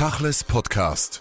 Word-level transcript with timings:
Tachles 0.00 0.44
Podcast. 0.44 1.20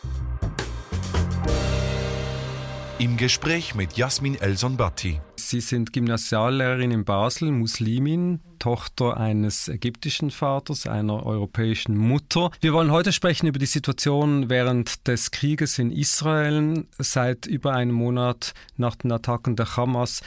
Im 2.97 3.17
Gespräch 3.17 3.75
mit 3.75 3.97
Jasmin 3.97 4.35
Elson-Batti. 4.35 5.19
Sie 5.35 5.59
sind 5.59 5.91
Gymnasiallehrerin 5.91 6.91
in 6.91 7.03
Basel, 7.03 7.51
Muslimin, 7.51 8.39
Tochter 8.57 9.17
eines 9.17 9.67
ägyptischen 9.67 10.31
Vaters, 10.31 10.87
einer 10.87 11.25
europäischen 11.25 11.97
Mutter. 11.97 12.51
Wir 12.61 12.71
wollen 12.71 12.91
heute 12.91 13.11
sprechen 13.11 13.47
über 13.47 13.59
die 13.59 13.65
Situation 13.65 14.49
während 14.49 15.09
des 15.09 15.31
Krieges 15.31 15.77
in 15.77 15.91
Israel. 15.91 16.85
Seit 16.97 17.47
über 17.47 17.73
einem 17.73 17.91
Monat 17.93 18.53
nach 18.77 18.95
den 18.95 19.11
Attacken 19.11 19.57
der 19.57 19.75
Hamas 19.75 20.21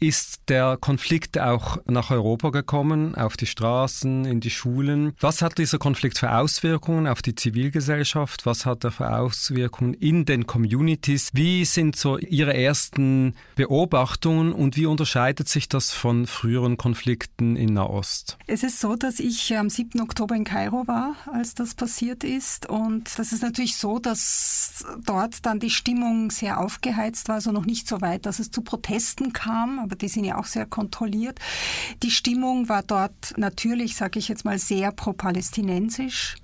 ist 0.00 0.40
der 0.48 0.78
Konflikt 0.80 1.38
auch 1.38 1.76
nach 1.86 2.10
Europa 2.10 2.48
gekommen, 2.48 3.14
auf 3.14 3.36
die 3.36 3.46
Straßen, 3.46 4.24
in 4.24 4.40
die 4.40 4.50
Schulen. 4.50 5.12
Was 5.20 5.42
hat 5.42 5.58
dieser 5.58 5.78
Konflikt 5.78 6.18
für 6.18 6.32
Auswirkungen 6.32 7.06
auf 7.06 7.20
die 7.20 7.34
Zivilgesellschaft? 7.34 8.46
Was 8.46 8.64
hat 8.64 8.82
er 8.84 8.92
für 8.92 9.14
Auswirkungen 9.14 9.92
in 9.92 10.24
den 10.24 10.46
Communities? 10.46 11.30
Wie 11.34 11.66
sind 11.66 11.96
so 11.96 12.16
Ihre 12.16 12.54
ersten 12.54 13.34
Beobachtungen 13.56 14.52
und 14.52 14.76
wie 14.76 14.86
unterscheidet 14.86 15.48
sich 15.48 15.68
das 15.68 15.90
von 15.90 16.26
früheren 16.26 16.78
Konflikten 16.78 17.56
in 17.56 17.74
Nahost? 17.74 18.38
Es 18.46 18.62
ist 18.62 18.80
so, 18.80 18.96
dass 18.96 19.20
ich 19.20 19.54
am 19.54 19.68
7. 19.68 20.00
Oktober 20.00 20.34
in 20.34 20.44
Kairo 20.44 20.86
war, 20.86 21.14
als 21.30 21.54
das 21.54 21.74
passiert 21.74 22.24
ist. 22.24 22.66
Und 22.66 23.18
das 23.18 23.32
ist 23.32 23.42
natürlich 23.42 23.76
so, 23.76 23.98
dass 23.98 24.86
dort 25.04 25.44
dann 25.44 25.60
die 25.60 25.70
Stimmung 25.70 26.30
sehr 26.30 26.58
aufgeheizt 26.58 27.28
war, 27.28 27.34
also 27.34 27.52
noch 27.52 27.66
nicht 27.66 27.86
so 27.86 28.00
weit, 28.00 28.24
dass 28.24 28.38
es 28.38 28.50
zu 28.50 28.62
Protesten 28.62 29.34
kam 29.34 29.89
aber 29.90 29.96
die 29.96 30.08
sind 30.08 30.24
ja 30.24 30.38
auch 30.38 30.46
sehr 30.46 30.66
kontrolliert. 30.66 31.40
Die 32.04 32.12
Stimmung 32.12 32.68
war 32.68 32.84
dort 32.84 33.34
natürlich, 33.36 33.96
sage 33.96 34.20
ich 34.20 34.28
jetzt 34.28 34.44
mal, 34.44 34.58
sehr 34.58 34.92
pro-palästinensisch. 34.92 36.36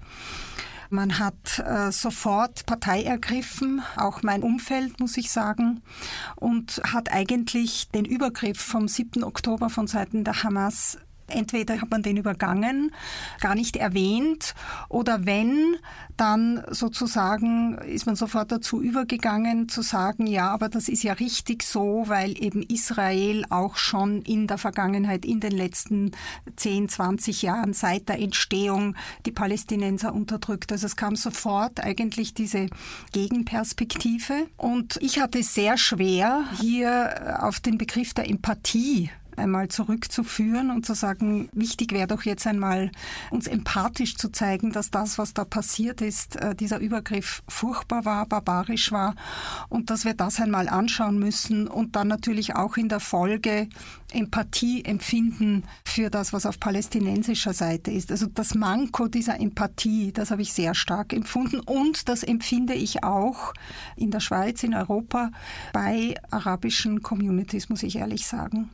Man 0.90 1.18
hat 1.18 1.58
äh, 1.58 1.90
sofort 1.92 2.66
Partei 2.66 3.02
ergriffen, 3.02 3.82
auch 3.96 4.22
mein 4.22 4.42
Umfeld, 4.42 4.98
muss 5.00 5.16
ich 5.16 5.30
sagen, 5.30 5.82
und 6.36 6.80
hat 6.92 7.12
eigentlich 7.12 7.88
den 7.88 8.04
Übergriff 8.04 8.60
vom 8.60 8.88
7. 8.88 9.24
Oktober 9.24 9.70
von 9.70 9.86
Seiten 9.86 10.24
der 10.24 10.42
Hamas 10.42 10.98
Entweder 11.28 11.80
hat 11.80 11.90
man 11.90 12.02
den 12.02 12.16
übergangen, 12.16 12.92
gar 13.40 13.54
nicht 13.54 13.76
erwähnt, 13.76 14.54
oder 14.88 15.26
wenn, 15.26 15.76
dann 16.16 16.62
sozusagen 16.70 17.76
ist 17.78 18.06
man 18.06 18.16
sofort 18.16 18.52
dazu 18.52 18.80
übergegangen 18.80 19.68
zu 19.68 19.82
sagen, 19.82 20.26
ja, 20.26 20.50
aber 20.50 20.68
das 20.68 20.88
ist 20.88 21.02
ja 21.02 21.12
richtig 21.14 21.62
so, 21.62 22.04
weil 22.06 22.42
eben 22.42 22.62
Israel 22.62 23.44
auch 23.50 23.76
schon 23.76 24.22
in 24.22 24.46
der 24.46 24.58
Vergangenheit, 24.58 25.24
in 25.24 25.40
den 25.40 25.52
letzten 25.52 26.12
10, 26.56 26.88
20 26.88 27.42
Jahren 27.42 27.72
seit 27.72 28.08
der 28.08 28.18
Entstehung 28.18 28.94
die 29.26 29.32
Palästinenser 29.32 30.14
unterdrückt. 30.14 30.72
Also 30.72 30.86
es 30.86 30.96
kam 30.96 31.16
sofort 31.16 31.80
eigentlich 31.80 32.34
diese 32.34 32.68
Gegenperspektive. 33.12 34.46
Und 34.56 34.98
ich 35.00 35.20
hatte 35.20 35.42
sehr 35.42 35.76
schwer, 35.76 36.44
hier 36.60 37.38
auf 37.42 37.60
den 37.60 37.78
Begriff 37.78 38.14
der 38.14 38.28
Empathie 38.28 39.10
einmal 39.38 39.68
zurückzuführen 39.68 40.70
und 40.70 40.86
zu 40.86 40.94
sagen, 40.94 41.48
wichtig 41.52 41.92
wäre 41.92 42.06
doch 42.06 42.22
jetzt 42.22 42.46
einmal 42.46 42.90
uns 43.30 43.46
empathisch 43.46 44.16
zu 44.16 44.30
zeigen, 44.30 44.72
dass 44.72 44.90
das, 44.90 45.18
was 45.18 45.34
da 45.34 45.44
passiert 45.44 46.00
ist, 46.00 46.36
äh, 46.36 46.54
dieser 46.54 46.78
Übergriff 46.78 47.42
furchtbar 47.48 48.04
war, 48.04 48.26
barbarisch 48.26 48.92
war 48.92 49.14
und 49.68 49.90
dass 49.90 50.04
wir 50.04 50.14
das 50.14 50.40
einmal 50.40 50.68
anschauen 50.68 51.18
müssen 51.18 51.68
und 51.68 51.96
dann 51.96 52.08
natürlich 52.08 52.54
auch 52.54 52.76
in 52.76 52.88
der 52.88 53.00
Folge 53.00 53.68
Empathie 54.12 54.84
empfinden 54.84 55.64
für 55.84 56.10
das, 56.10 56.32
was 56.32 56.46
auf 56.46 56.60
palästinensischer 56.60 57.52
Seite 57.52 57.90
ist. 57.90 58.10
Also 58.10 58.26
das 58.26 58.54
Manko 58.54 59.08
dieser 59.08 59.40
Empathie, 59.40 60.12
das 60.12 60.30
habe 60.30 60.42
ich 60.42 60.52
sehr 60.52 60.74
stark 60.74 61.12
empfunden 61.12 61.60
und 61.60 62.08
das 62.08 62.22
empfinde 62.22 62.74
ich 62.74 63.02
auch 63.04 63.52
in 63.96 64.10
der 64.10 64.20
Schweiz, 64.20 64.62
in 64.62 64.74
Europa, 64.74 65.30
bei 65.72 66.14
arabischen 66.30 67.02
Communities, 67.02 67.68
muss 67.68 67.82
ich 67.82 67.96
ehrlich 67.96 68.26
sagen. 68.26 68.70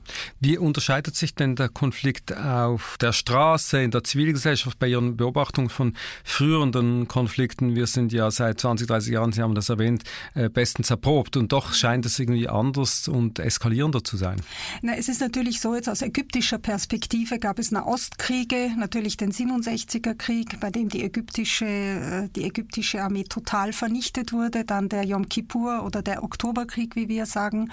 Wie 0.52 0.58
unterscheidet 0.58 1.16
sich 1.16 1.34
denn 1.34 1.56
der 1.56 1.70
Konflikt 1.70 2.36
auf 2.36 2.98
der 3.00 3.14
Straße, 3.14 3.80
in 3.80 3.90
der 3.90 4.04
Zivilgesellschaft 4.04 4.78
bei 4.78 4.86
Ihren 4.86 5.16
Beobachtungen 5.16 5.70
von 5.70 5.94
früheren 6.24 7.08
Konflikten? 7.08 7.74
Wir 7.74 7.86
sind 7.86 8.12
ja 8.12 8.30
seit 8.30 8.60
20, 8.60 8.86
30 8.86 9.14
Jahren, 9.14 9.32
Sie 9.32 9.40
haben 9.40 9.54
das 9.54 9.70
erwähnt, 9.70 10.02
äh, 10.34 10.50
bestens 10.50 10.90
erprobt 10.90 11.38
und 11.38 11.52
doch 11.52 11.72
scheint 11.72 12.04
es 12.04 12.18
irgendwie 12.18 12.50
anders 12.50 13.08
und 13.08 13.38
eskalierender 13.38 14.04
zu 14.04 14.18
sein. 14.18 14.42
Na, 14.82 14.94
es 14.94 15.08
ist 15.08 15.22
natürlich 15.22 15.58
so, 15.58 15.74
jetzt 15.74 15.88
aus 15.88 16.02
ägyptischer 16.02 16.58
Perspektive 16.58 17.38
gab 17.38 17.58
es 17.58 17.70
Nahostkriege, 17.70 18.72
natürlich 18.76 19.16
den 19.16 19.32
67er 19.32 20.14
Krieg, 20.14 20.60
bei 20.60 20.70
dem 20.70 20.90
die 20.90 21.02
ägyptische, 21.02 21.64
äh, 21.64 22.28
die 22.28 22.44
ägyptische 22.44 23.02
Armee 23.02 23.24
total 23.24 23.72
vernichtet 23.72 24.34
wurde, 24.34 24.66
dann 24.66 24.90
der 24.90 25.04
Yom 25.04 25.30
Kippur 25.30 25.82
oder 25.82 26.02
der 26.02 26.22
Oktoberkrieg, 26.22 26.94
wie 26.94 27.08
wir 27.08 27.24
sagen, 27.24 27.72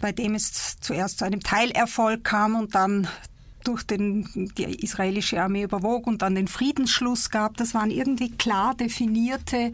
bei 0.00 0.10
dem 0.10 0.34
es 0.34 0.74
zuerst 0.80 1.18
zu 1.18 1.24
einem 1.24 1.38
Teilerfolg 1.38 2.15
kam 2.18 2.56
und 2.56 2.74
dann 2.74 3.08
durch 3.66 3.82
den, 3.82 4.28
die 4.56 4.64
israelische 4.64 5.42
Armee 5.42 5.64
überwog 5.64 6.06
und 6.06 6.22
dann 6.22 6.34
den 6.34 6.48
Friedensschluss 6.48 7.30
gab. 7.30 7.56
Das 7.56 7.74
waren 7.74 7.90
irgendwie 7.90 8.30
klar 8.30 8.74
definierte, 8.74 9.72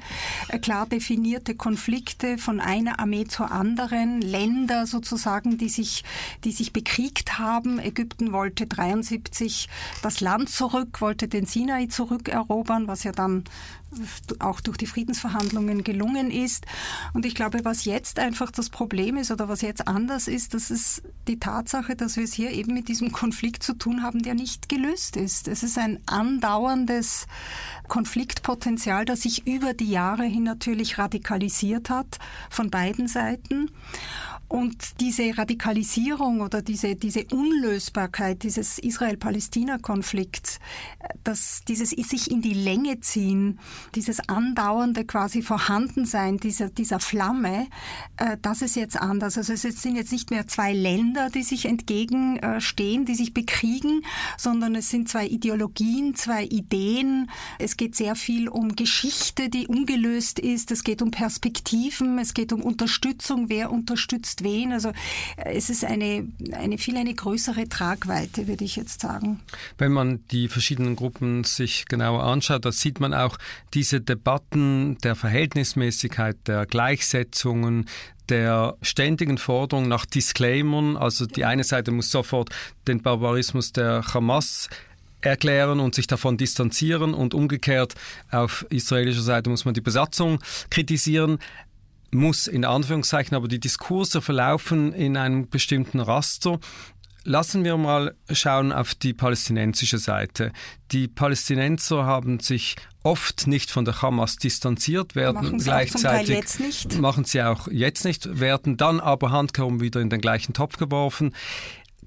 äh, 0.48 0.58
klar 0.58 0.86
definierte 0.86 1.54
Konflikte 1.54 2.38
von 2.38 2.60
einer 2.60 3.00
Armee 3.00 3.24
zur 3.24 3.50
anderen, 3.50 4.20
Länder 4.22 4.86
sozusagen, 4.86 5.58
die 5.58 5.68
sich, 5.68 6.04
die 6.44 6.52
sich 6.52 6.72
bekriegt 6.72 7.38
haben. 7.38 7.78
Ägypten 7.78 8.32
wollte 8.32 8.66
73 8.66 9.68
das 10.02 10.20
Land 10.20 10.48
zurück, 10.48 11.00
wollte 11.00 11.28
den 11.28 11.46
Sinai 11.46 11.86
zurückerobern, 11.86 12.88
was 12.88 13.04
ja 13.04 13.12
dann 13.12 13.44
auch 14.38 14.60
durch 14.60 14.76
die 14.76 14.86
Friedensverhandlungen 14.86 15.84
gelungen 15.84 16.30
ist. 16.30 16.66
Und 17.12 17.26
ich 17.26 17.34
glaube, 17.34 17.64
was 17.64 17.84
jetzt 17.84 18.18
einfach 18.18 18.50
das 18.50 18.70
Problem 18.70 19.16
ist 19.16 19.30
oder 19.30 19.48
was 19.48 19.60
jetzt 19.62 19.86
anders 19.88 20.28
ist, 20.28 20.54
das 20.54 20.70
ist 20.70 21.02
die 21.28 21.38
Tatsache, 21.38 21.96
dass 21.96 22.16
wir 22.16 22.24
es 22.24 22.32
hier 22.32 22.50
eben 22.50 22.74
mit 22.74 22.88
diesem 22.88 23.12
Konflikt 23.12 23.62
zu 23.62 23.74
tun 23.74 24.02
haben, 24.02 24.22
der 24.22 24.34
nicht 24.34 24.68
gelöst 24.68 25.16
ist. 25.16 25.48
Es 25.48 25.62
ist 25.62 25.78
ein 25.78 26.00
andauerndes 26.06 27.26
Konfliktpotenzial, 27.88 29.04
das 29.04 29.22
sich 29.22 29.46
über 29.46 29.74
die 29.74 29.90
Jahre 29.90 30.24
hin 30.24 30.44
natürlich 30.44 30.98
radikalisiert 30.98 31.90
hat 31.90 32.18
von 32.50 32.70
beiden 32.70 33.08
Seiten. 33.08 33.70
Und 34.52 35.00
diese 35.00 35.38
Radikalisierung 35.38 36.42
oder 36.42 36.60
diese, 36.60 36.94
diese 36.94 37.24
Unlösbarkeit 37.32 38.42
dieses 38.42 38.78
Israel-Palästina-Konflikts, 38.78 40.58
dass 41.24 41.62
dieses 41.66 41.88
sich 41.88 42.30
in 42.30 42.42
die 42.42 42.52
Länge 42.52 43.00
ziehen, 43.00 43.58
dieses 43.94 44.28
andauernde 44.28 45.06
quasi 45.06 45.40
Vorhandensein 45.40 46.36
dieser, 46.36 46.68
dieser 46.68 47.00
Flamme, 47.00 47.66
äh, 48.18 48.36
das 48.42 48.60
ist 48.60 48.76
jetzt 48.76 48.98
anders. 48.98 49.38
Also 49.38 49.54
es 49.54 49.62
sind 49.62 49.96
jetzt 49.96 50.12
nicht 50.12 50.30
mehr 50.30 50.46
zwei 50.46 50.74
Länder, 50.74 51.30
die 51.30 51.44
sich 51.44 51.64
entgegenstehen, 51.64 53.06
die 53.06 53.14
sich 53.14 53.32
bekriegen, 53.32 54.04
sondern 54.36 54.74
es 54.74 54.90
sind 54.90 55.08
zwei 55.08 55.26
Ideologien, 55.26 56.14
zwei 56.14 56.44
Ideen. 56.44 57.30
Es 57.58 57.78
geht 57.78 57.96
sehr 57.96 58.16
viel 58.16 58.50
um 58.50 58.76
Geschichte, 58.76 59.48
die 59.48 59.66
ungelöst 59.66 60.38
ist. 60.38 60.70
Es 60.70 60.84
geht 60.84 61.00
um 61.00 61.10
Perspektiven, 61.10 62.18
es 62.18 62.34
geht 62.34 62.52
um 62.52 62.60
Unterstützung, 62.62 63.48
wer 63.48 63.72
unterstützt 63.72 64.41
wen. 64.44 64.72
Also 64.72 64.90
äh, 65.36 65.54
es 65.54 65.70
ist 65.70 65.84
eine, 65.84 66.28
eine 66.52 66.78
viel 66.78 66.96
eine 66.96 67.14
größere 67.14 67.68
Tragweite, 67.68 68.48
würde 68.48 68.64
ich 68.64 68.76
jetzt 68.76 69.00
sagen. 69.00 69.40
Wenn 69.78 69.92
man 69.92 70.20
die 70.30 70.48
verschiedenen 70.48 70.96
Gruppen 70.96 71.44
sich 71.44 71.86
genauer 71.86 72.24
anschaut, 72.24 72.64
da 72.64 72.72
sieht 72.72 73.00
man 73.00 73.14
auch 73.14 73.38
diese 73.74 74.00
Debatten 74.00 74.98
der 74.98 75.14
Verhältnismäßigkeit, 75.14 76.36
der 76.46 76.66
Gleichsetzungen, 76.66 77.86
der 78.28 78.76
ständigen 78.82 79.38
Forderung 79.38 79.88
nach 79.88 80.06
Disclaimern. 80.06 80.96
Also 80.96 81.26
die 81.26 81.44
eine 81.44 81.64
Seite 81.64 81.90
muss 81.90 82.10
sofort 82.10 82.50
den 82.86 83.02
Barbarismus 83.02 83.72
der 83.72 84.02
Hamas 84.14 84.68
erklären 85.20 85.80
und 85.80 85.94
sich 85.94 86.06
davon 86.06 86.36
distanzieren 86.36 87.14
und 87.14 87.34
umgekehrt 87.34 87.94
auf 88.30 88.66
israelischer 88.70 89.22
Seite 89.22 89.50
muss 89.50 89.64
man 89.64 89.74
die 89.74 89.80
Besatzung 89.80 90.40
kritisieren 90.68 91.38
muss 92.12 92.46
in 92.46 92.64
Anführungszeichen, 92.64 93.36
aber 93.36 93.48
die 93.48 93.60
Diskurse 93.60 94.20
verlaufen 94.20 94.92
in 94.92 95.16
einem 95.16 95.48
bestimmten 95.48 96.00
Raster. 96.00 96.58
Lassen 97.24 97.64
wir 97.64 97.76
mal 97.76 98.16
schauen 98.30 98.72
auf 98.72 98.94
die 98.96 99.14
palästinensische 99.14 99.98
Seite. 99.98 100.52
Die 100.90 101.06
Palästinenser 101.06 102.04
haben 102.04 102.40
sich 102.40 102.74
oft 103.04 103.46
nicht 103.46 103.70
von 103.70 103.84
der 103.84 104.02
Hamas 104.02 104.36
distanziert, 104.36 105.14
werden 105.14 105.42
machen 105.42 105.58
gleichzeitig 105.58 106.28
jetzt 106.34 106.60
nicht. 106.60 106.98
machen 106.98 107.24
sie 107.24 107.42
auch 107.42 107.68
jetzt 107.68 108.04
nicht, 108.04 108.40
werden 108.40 108.76
dann 108.76 108.98
aber 108.98 109.30
handkehrum 109.30 109.80
wieder 109.80 110.00
in 110.00 110.10
den 110.10 110.20
gleichen 110.20 110.52
Topf 110.52 110.78
geworfen. 110.78 111.32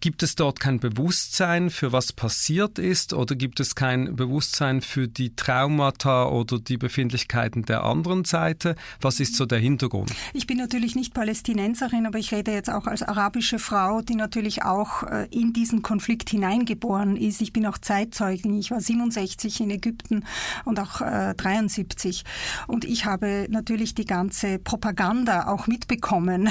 Gibt 0.02 0.24
es 0.24 0.36
dort 0.36 0.60
kein 0.60 0.80
Bewusstsein 0.80 1.70
für 1.70 1.94
was 1.94 2.12
passiert 2.12 2.80
ist 2.80 3.14
oder 3.14 3.34
gibt 3.34 3.62
es 3.62 3.76
kein 3.76 4.16
Bewusstsein 4.16 4.82
für 4.82 5.08
die 5.08 5.36
Traumata 5.36 6.28
oder 6.28 6.60
die 6.60 6.78
Befindlichkeiten 6.78 7.64
der 7.64 7.84
anderen 7.84 8.26
Seite? 8.26 8.76
Was 9.00 9.22
ist 9.22 9.36
so 9.36 9.46
der 9.46 9.60
Hintergrund? 9.60 10.12
Ich 10.34 10.48
bin 10.48 10.58
natürlich 10.58 10.96
nicht 10.96 11.14
Palästinenserin, 11.14 12.06
aber 12.06 12.20
ich 12.20 12.34
rede 12.34 12.52
jetzt 12.52 12.70
auch 12.70 12.88
als 12.88 13.04
arabische 13.04 13.58
Frau, 13.58 14.02
die 14.02 14.16
natürlich 14.16 14.64
auch 14.64 15.04
äh, 15.04 15.28
in 15.32 15.54
diesen 15.54 15.82
Konflikt 15.82 16.30
hineingeboren 16.30 17.16
ist. 17.16 17.42
Ich 17.42 17.54
bin 17.54 17.66
auch 17.66 17.78
Zeitzeugin. 17.78 18.60
Ich 18.60 18.72
war 18.72 18.82
67 18.82 19.62
in 19.62 19.70
Ägypten 19.70 20.26
und 20.66 20.80
auch 20.80 21.00
äh, 21.02 21.34
73. 21.36 22.26
Und 22.68 22.84
ich 22.84 23.06
habe 23.06 23.48
natürlich 23.50 23.96
die 23.96 24.06
ganze 24.06 24.60
Propaganda 24.60 25.48
auch 25.48 25.68
mitbekommen. 25.68 26.50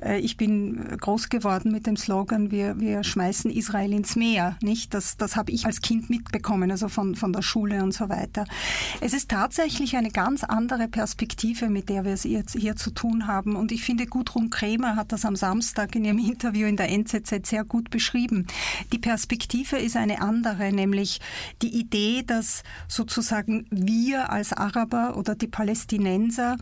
Äh, 0.00 0.18
ich 0.20 0.36
bin 0.36 0.96
groß 1.00 1.30
geworden 1.30 1.72
mit 1.72 1.86
dem 1.86 1.96
Slogan, 1.96 2.50
wir 2.50 2.65
wir, 2.76 3.04
schmeißen 3.04 3.50
Israel 3.50 3.92
ins 3.92 4.16
Meer, 4.16 4.56
nicht? 4.62 4.94
Das, 4.94 5.16
das 5.16 5.36
habe 5.36 5.52
ich 5.52 5.66
als 5.66 5.80
Kind 5.80 6.10
mitbekommen, 6.10 6.70
also 6.70 6.88
von, 6.88 7.14
von 7.14 7.32
der 7.32 7.42
Schule 7.42 7.82
und 7.82 7.92
so 7.92 8.08
weiter. 8.08 8.44
Es 9.00 9.12
ist 9.12 9.30
tatsächlich 9.30 9.96
eine 9.96 10.10
ganz 10.10 10.44
andere 10.44 10.88
Perspektive, 10.88 11.68
mit 11.68 11.88
der 11.88 12.04
wir 12.04 12.12
es 12.12 12.24
jetzt 12.24 12.56
hier 12.56 12.76
zu 12.76 12.90
tun 12.90 13.26
haben. 13.26 13.56
Und 13.56 13.72
ich 13.72 13.84
finde, 13.84 14.06
Gudrun 14.06 14.50
Kremer 14.50 14.96
hat 14.96 15.12
das 15.12 15.24
am 15.24 15.36
Samstag 15.36 15.94
in 15.94 16.04
ihrem 16.04 16.18
Interview 16.26 16.66
in 16.66 16.76
der 16.76 16.90
NZZ 16.90 17.46
sehr 17.46 17.64
gut 17.64 17.90
beschrieben. 17.90 18.46
Die 18.92 18.98
Perspektive 18.98 19.76
ist 19.76 19.96
eine 19.96 20.20
andere, 20.20 20.72
nämlich 20.72 21.20
die 21.62 21.78
Idee, 21.78 22.22
dass 22.26 22.62
sozusagen 22.88 23.66
wir 23.70 24.30
als 24.30 24.52
Araber 24.52 25.16
oder 25.16 25.34
die 25.34 25.48
Palästinenser 25.48 26.56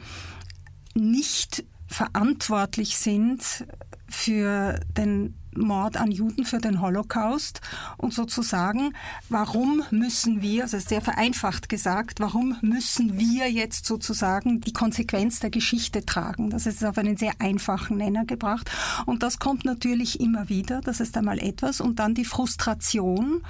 nicht 0.95 1.65
verantwortlich 1.87 2.97
sind 2.97 3.67
für 4.09 4.81
den 4.97 5.35
Mord 5.57 5.97
an 5.97 6.11
Juden 6.11 6.45
für 6.45 6.59
den 6.59 6.81
Holocaust. 6.81 7.61
Und 7.97 8.13
sozusagen, 8.13 8.95
warum 9.29 9.83
müssen 9.91 10.43
wir, 10.43 10.63
also 10.63 10.79
sehr 10.79 11.01
vereinfacht 11.01 11.69
gesagt, 11.69 12.21
warum 12.21 12.57
müssen 12.61 13.19
wir 13.19 13.51
jetzt 13.51 13.87
sozusagen 13.87 14.61
die 14.61 14.73
Konsequenz 14.73 15.41
der 15.41 15.51
Geschichte 15.51 16.05
tragen? 16.05 16.51
Das 16.51 16.67
ist 16.67 16.85
auf 16.85 16.99
einen 16.99 17.17
sehr 17.17 17.33
einfachen 17.39 17.97
Nenner 17.97 18.25
gebracht. 18.25 18.71
Und 19.07 19.23
das 19.23 19.39
kommt 19.39 19.65
natürlich 19.65 20.21
immer 20.21 20.49
wieder, 20.49 20.81
das 20.81 21.01
ist 21.01 21.17
einmal 21.17 21.39
etwas. 21.39 21.81
Und 21.81 21.99
dann 21.99 22.15
die 22.15 22.25
Frustration 22.25 23.43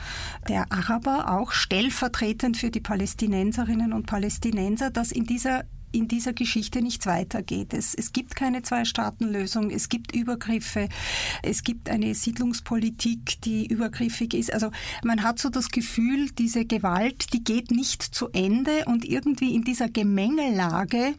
der 0.48 0.70
Araber, 0.72 1.30
auch 1.30 1.52
stellvertretend 1.52 2.56
für 2.56 2.70
die 2.70 2.80
Palästinenserinnen 2.80 3.92
und 3.92 4.06
Palästinenser, 4.06 4.90
dass 4.90 5.12
in 5.12 5.24
dieser 5.24 5.64
in 5.94 6.08
dieser 6.08 6.32
Geschichte 6.32 6.82
nichts 6.82 7.06
weitergeht. 7.06 7.72
Es, 7.72 7.94
es 7.94 8.12
gibt 8.12 8.36
keine 8.36 8.62
Zwei-Staaten-Lösung, 8.62 9.70
es 9.70 9.88
gibt 9.88 10.14
Übergriffe, 10.14 10.88
es 11.42 11.62
gibt 11.62 11.88
eine 11.88 12.14
Siedlungspolitik, 12.14 13.40
die 13.42 13.66
übergriffig 13.66 14.34
ist. 14.34 14.52
Also 14.52 14.70
man 15.04 15.22
hat 15.22 15.38
so 15.38 15.48
das 15.48 15.70
Gefühl, 15.70 16.30
diese 16.30 16.64
Gewalt, 16.64 17.32
die 17.32 17.44
geht 17.44 17.70
nicht 17.70 18.02
zu 18.02 18.28
Ende 18.30 18.84
und 18.86 19.04
irgendwie 19.04 19.54
in 19.54 19.62
dieser 19.62 19.88
Gemengelage 19.88 21.14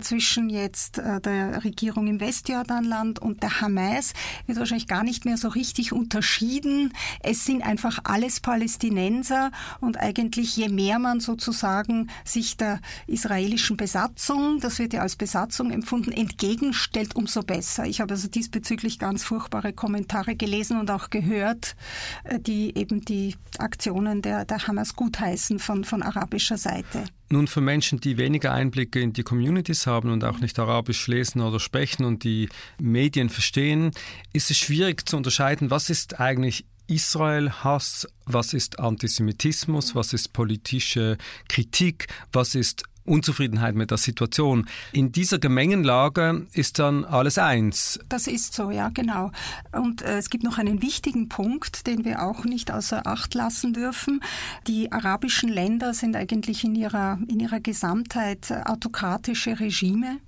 zwischen 0.00 0.48
jetzt 0.48 0.98
äh, 0.98 1.20
der 1.20 1.64
Regierung 1.64 2.06
im 2.06 2.20
Westjordanland 2.20 3.18
und 3.18 3.42
der 3.42 3.60
Hamas 3.60 4.12
wird 4.46 4.58
wahrscheinlich 4.58 4.88
gar 4.88 5.02
nicht 5.02 5.24
mehr 5.24 5.36
so 5.36 5.48
richtig 5.48 5.92
unterschieden. 5.92 6.92
Es 7.20 7.44
sind 7.44 7.62
einfach 7.62 7.98
alles 8.04 8.40
Palästinenser 8.40 9.50
und 9.80 9.98
eigentlich 9.98 10.56
je 10.56 10.68
mehr 10.68 10.98
man 10.98 11.20
sozusagen 11.20 12.08
sich 12.24 12.56
der 12.56 12.80
israelischen 13.06 13.76
Besatzung 13.76 14.11
Besatzung, 14.12 14.60
das 14.60 14.78
wird 14.78 14.92
ja 14.92 15.00
als 15.00 15.16
Besatzung 15.16 15.70
empfunden, 15.70 16.12
entgegenstellt, 16.12 17.16
umso 17.16 17.42
besser. 17.42 17.86
Ich 17.86 18.00
habe 18.00 18.12
also 18.12 18.28
diesbezüglich 18.28 18.98
ganz 18.98 19.24
furchtbare 19.24 19.72
Kommentare 19.72 20.36
gelesen 20.36 20.78
und 20.78 20.90
auch 20.90 21.08
gehört, 21.08 21.76
äh, 22.24 22.38
die 22.38 22.76
eben 22.76 23.04
die 23.04 23.36
Aktionen 23.58 24.20
der, 24.20 24.44
der 24.44 24.66
Hamas 24.66 24.96
gutheißen 24.96 25.58
von, 25.58 25.84
von 25.84 26.02
arabischer 26.02 26.58
Seite. 26.58 27.04
Nun, 27.30 27.46
für 27.46 27.62
Menschen, 27.62 28.00
die 28.00 28.18
weniger 28.18 28.52
Einblicke 28.52 29.00
in 29.00 29.14
die 29.14 29.22
Communities 29.22 29.86
haben 29.86 30.10
und 30.10 30.24
auch 30.24 30.40
nicht 30.40 30.58
Arabisch 30.58 31.06
lesen 31.06 31.40
oder 31.40 31.58
sprechen 31.58 32.04
und 32.04 32.24
die 32.24 32.50
Medien 32.78 33.30
verstehen, 33.30 33.92
ist 34.34 34.50
es 34.50 34.58
schwierig 34.58 35.08
zu 35.08 35.16
unterscheiden, 35.16 35.70
was 35.70 35.88
ist 35.88 36.20
eigentlich 36.20 36.66
Israel-Hass, 36.88 38.06
was 38.26 38.52
ist 38.52 38.78
Antisemitismus, 38.78 39.94
was 39.94 40.12
ist 40.12 40.34
politische 40.34 41.16
Kritik, 41.48 42.08
was 42.32 42.54
ist 42.54 42.84
Unzufriedenheit 43.04 43.74
mit 43.74 43.90
der 43.90 43.98
Situation. 43.98 44.66
In 44.92 45.12
dieser 45.12 45.38
Gemengenlage 45.38 46.46
ist 46.52 46.78
dann 46.78 47.04
alles 47.04 47.38
eins. 47.38 47.98
Das 48.08 48.26
ist 48.26 48.54
so, 48.54 48.70
ja, 48.70 48.90
genau. 48.90 49.32
Und 49.72 50.02
äh, 50.02 50.18
es 50.18 50.30
gibt 50.30 50.44
noch 50.44 50.58
einen 50.58 50.82
wichtigen 50.82 51.28
Punkt, 51.28 51.86
den 51.86 52.04
wir 52.04 52.22
auch 52.22 52.44
nicht 52.44 52.70
außer 52.70 53.06
Acht 53.06 53.34
lassen 53.34 53.72
dürfen. 53.72 54.20
Die 54.66 54.92
arabischen 54.92 55.48
Länder 55.48 55.94
sind 55.94 56.16
eigentlich 56.16 56.64
in 56.64 56.74
ihrer, 56.74 57.18
in 57.28 57.40
ihrer 57.40 57.60
Gesamtheit 57.60 58.52
autokratische 58.66 59.58
Regime 59.58 60.18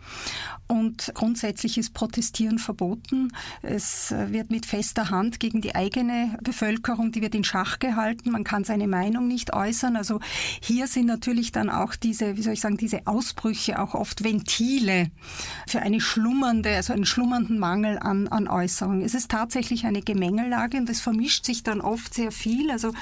und 0.67 1.13
grundsätzlich 1.15 1.79
ist 1.79 1.93
Protestieren 1.93 2.59
verboten. 2.59 3.33
Es 3.63 4.11
äh, 4.13 4.33
wird 4.33 4.51
mit 4.51 4.67
fester 4.67 5.11
Hand 5.11 5.39
gegen 5.39 5.61
die 5.61 5.75
eigene 5.75 6.39
Bevölkerung, 6.43 7.13
die 7.13 7.21
wird 7.21 7.35
in 7.35 7.45
Schach 7.45 7.79
gehalten. 7.79 8.31
Man 8.31 8.45
kann 8.45 8.65
seine 8.65 8.89
Meinung 8.89 9.29
nicht 9.29 9.53
äußern. 9.53 9.97
Also 9.97 10.21
hier 10.61 10.87
sind 10.87 11.07
natürlich 11.07 11.53
dann 11.53 11.69
auch 11.69 11.95
diese, 11.95 12.37
wie 12.37 12.43
soll 12.43 12.55
ich 12.55 12.61
sagen, 12.65 12.77
diese 12.77 13.07
Ausbrüche 13.07 13.79
auch 13.79 13.95
oft 13.95 14.25
Ventile 14.25 15.11
für 15.69 15.81
eine 15.81 16.01
schlummernde, 16.01 16.75
also 16.75 16.93
einen 16.93 17.07
schlummernden 17.07 17.59
Mangel 17.59 17.99
an, 17.99 18.29
an 18.29 18.49
Äußerung. 18.49 19.03
Es 19.03 19.15
ist 19.15 19.31
tatsächlich 19.31 19.87
eine 19.87 20.03
Gemengelage 20.03 20.79
und 20.79 20.91
es 20.91 21.01
vermischt 21.01 21.45
sich 21.45 21.63
dann 21.63 21.81
oft 21.81 22.13
sehr 22.13 22.33
viel. 22.33 22.71
Also 22.71 22.93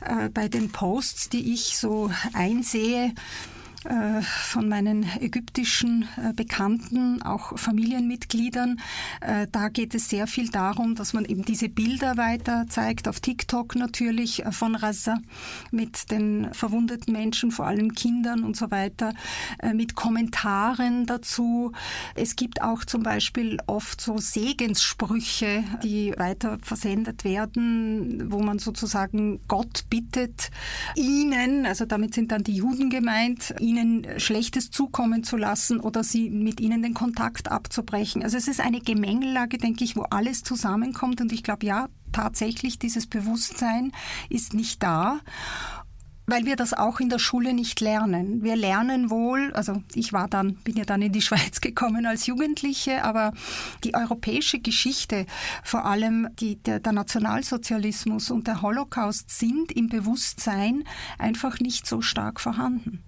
äh, 0.00 0.28
bei 0.30 0.48
den 0.48 0.70
Posts, 0.70 1.28
die 1.28 1.52
ich 1.52 1.76
so 1.76 2.10
einsehe, 2.32 3.12
von 3.82 4.68
meinen 4.68 5.06
ägyptischen 5.20 6.06
äh, 6.16 6.34
Bekannten, 6.34 7.22
auch 7.22 7.58
Familienmitgliedern. 7.58 8.78
Äh, 9.22 9.46
da 9.50 9.68
geht 9.70 9.94
es 9.94 10.10
sehr 10.10 10.26
viel 10.26 10.50
darum, 10.50 10.94
dass 10.94 11.14
man 11.14 11.24
eben 11.24 11.46
diese 11.46 11.70
Bilder 11.70 12.18
weiter 12.18 12.66
zeigt, 12.68 13.08
auf 13.08 13.20
TikTok 13.20 13.76
natürlich 13.76 14.42
von 14.50 14.74
Raza 14.74 15.18
mit 15.70 16.10
den 16.10 16.52
verwundeten 16.52 17.14
Menschen, 17.14 17.52
vor 17.52 17.66
allem 17.66 17.94
Kindern 17.94 18.44
und 18.44 18.56
so 18.56 18.70
weiter, 18.70 19.14
mit 19.72 19.94
Kommentaren 19.94 21.06
dazu. 21.06 21.72
Es 22.14 22.36
gibt 22.36 22.62
auch 22.62 22.84
zum 22.84 23.02
Beispiel 23.02 23.58
oft 23.66 24.00
so 24.00 24.18
Segenssprüche, 24.18 25.64
die 25.82 26.12
weiter 26.16 26.58
versendet 26.62 27.24
werden, 27.24 28.30
wo 28.30 28.40
man 28.40 28.58
sozusagen 28.58 29.40
Gott 29.48 29.84
bittet, 29.88 30.50
ihnen, 30.96 31.66
also 31.66 31.86
damit 31.86 32.14
sind 32.14 32.32
dann 32.32 32.44
die 32.44 32.56
Juden 32.56 32.90
gemeint, 32.90 33.54
ihnen 33.70 34.06
Schlechtes 34.18 34.70
zukommen 34.70 35.24
zu 35.24 35.36
lassen 35.36 35.80
oder 35.80 36.02
sie 36.02 36.30
mit 36.30 36.60
ihnen 36.60 36.82
den 36.82 36.94
Kontakt 36.94 37.50
abzubrechen. 37.50 38.22
Also 38.22 38.36
es 38.36 38.48
ist 38.48 38.60
eine 38.60 38.80
Gemengelage, 38.80 39.58
denke 39.58 39.84
ich, 39.84 39.96
wo 39.96 40.02
alles 40.02 40.42
zusammenkommt 40.42 41.20
und 41.20 41.32
ich 41.32 41.42
glaube, 41.42 41.66
ja, 41.66 41.88
tatsächlich 42.12 42.78
dieses 42.78 43.06
Bewusstsein 43.06 43.92
ist 44.28 44.52
nicht 44.54 44.82
da 44.82 45.20
weil 46.30 46.46
wir 46.46 46.56
das 46.56 46.72
auch 46.72 47.00
in 47.00 47.08
der 47.08 47.18
Schule 47.18 47.52
nicht 47.52 47.80
lernen. 47.80 48.42
Wir 48.42 48.56
lernen 48.56 49.10
wohl, 49.10 49.52
also 49.52 49.82
ich 49.94 50.12
war 50.12 50.28
dann, 50.28 50.54
bin 50.54 50.76
ja 50.76 50.84
dann 50.84 51.02
in 51.02 51.12
die 51.12 51.20
Schweiz 51.22 51.60
gekommen 51.60 52.06
als 52.06 52.26
Jugendliche, 52.26 53.04
aber 53.04 53.32
die 53.84 53.94
europäische 53.94 54.60
Geschichte, 54.60 55.26
vor 55.64 55.84
allem 55.84 56.28
die, 56.38 56.56
der, 56.62 56.80
der 56.80 56.92
Nationalsozialismus 56.92 58.30
und 58.30 58.46
der 58.46 58.62
Holocaust 58.62 59.30
sind 59.30 59.72
im 59.72 59.88
Bewusstsein 59.88 60.84
einfach 61.18 61.58
nicht 61.58 61.86
so 61.86 62.00
stark 62.00 62.40
vorhanden. 62.40 63.02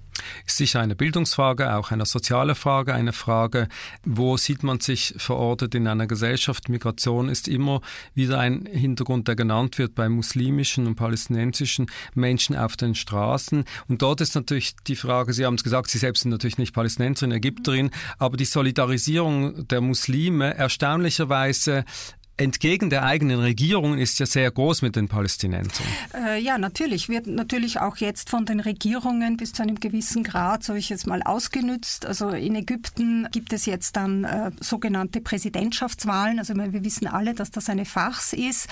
Ist 0.47 0.57
sicher 0.57 0.81
eine 0.81 0.95
Bildungsfrage, 0.95 1.75
auch 1.75 1.91
eine 1.91 2.07
soziale 2.07 2.55
Frage, 2.55 2.95
eine 2.95 3.13
Frage, 3.13 3.69
wo 4.05 4.37
sieht 4.37 4.63
man 4.63 4.81
sich 4.81 5.15
verortet 5.17 5.75
in 5.75 5.87
einer 5.87 6.07
Gesellschaft. 6.07 6.69
Migration 6.69 7.29
ist 7.29 7.49
immer 7.49 7.81
wieder 8.15 8.39
ein 8.39 8.67
Hintergrund, 8.67 9.29
der 9.29 9.37
genannt 9.37 9.79
wird 9.79 9.95
bei 9.95 10.09
muslimischen 10.09 10.87
und 10.87 10.97
palästinensischen 10.97 11.87
Menschen 12.15 12.57
auf 12.57 12.77
den 12.77 12.95
Straßen. 12.95 13.65
Und 13.89 14.03
dort 14.03 14.21
ist 14.21 14.35
natürlich 14.35 14.77
die 14.87 14.97
Frage, 14.97 15.33
Sie 15.33 15.45
haben 15.45 15.55
es 15.55 15.65
gesagt, 15.65 15.91
Sie 15.91 15.99
selbst 15.99 16.23
sind 16.23 16.31
natürlich 16.31 16.59
nicht 16.59 16.75
Palästinenserin, 16.75 17.33
Ägypterin, 17.33 17.91
aber 18.19 18.37
die 18.37 18.45
Solidarisierung 18.45 19.67
der 19.69 19.81
Muslime 19.81 20.55
erstaunlicherweise 20.55 21.85
entgegen 22.37 22.91
der 22.91 23.05
eigenen 23.05 23.41
Regierung 23.41 23.99
ist 23.99 24.19
ja 24.19 24.27
sehr 24.27 24.51
groß 24.51 24.83
mit 24.83 24.97
den 24.97 25.09
Palästinensern. 25.09 25.87
Äh, 26.15 26.41
ja, 26.41 26.59
natürlich. 26.59 27.09
Wird 27.09 27.27
natürlich 27.27 27.79
auch 27.81 27.99
jetzt 27.99 28.31
von 28.31 28.47
den 28.47 28.61
Regierungen 28.61 29.37
bis 29.37 29.53
zu 29.53 29.63
einem 29.63 29.79
gewissen 29.79 30.25
Grad, 30.25 30.65
so 30.65 30.75
ich 30.75 30.89
jetzt 30.89 31.07
mal, 31.07 31.23
ausgenützt. 31.23 32.07
Also 32.07 32.31
in 32.31 32.55
Ägypten 32.55 33.29
gibt 33.33 33.53
es 33.53 33.67
jetzt 33.67 33.97
dann 33.97 34.25
äh, 34.25 34.51
sogenannte 34.61 35.21
Präsidentschaftswahlen. 35.21 36.39
Also 36.39 36.55
wir 36.55 36.85
wissen 36.85 37.07
alle, 37.07 37.35
dass 37.35 37.51
das 37.51 37.69
eine 37.69 37.85
Farce 37.85 38.33
ist. 38.33 38.69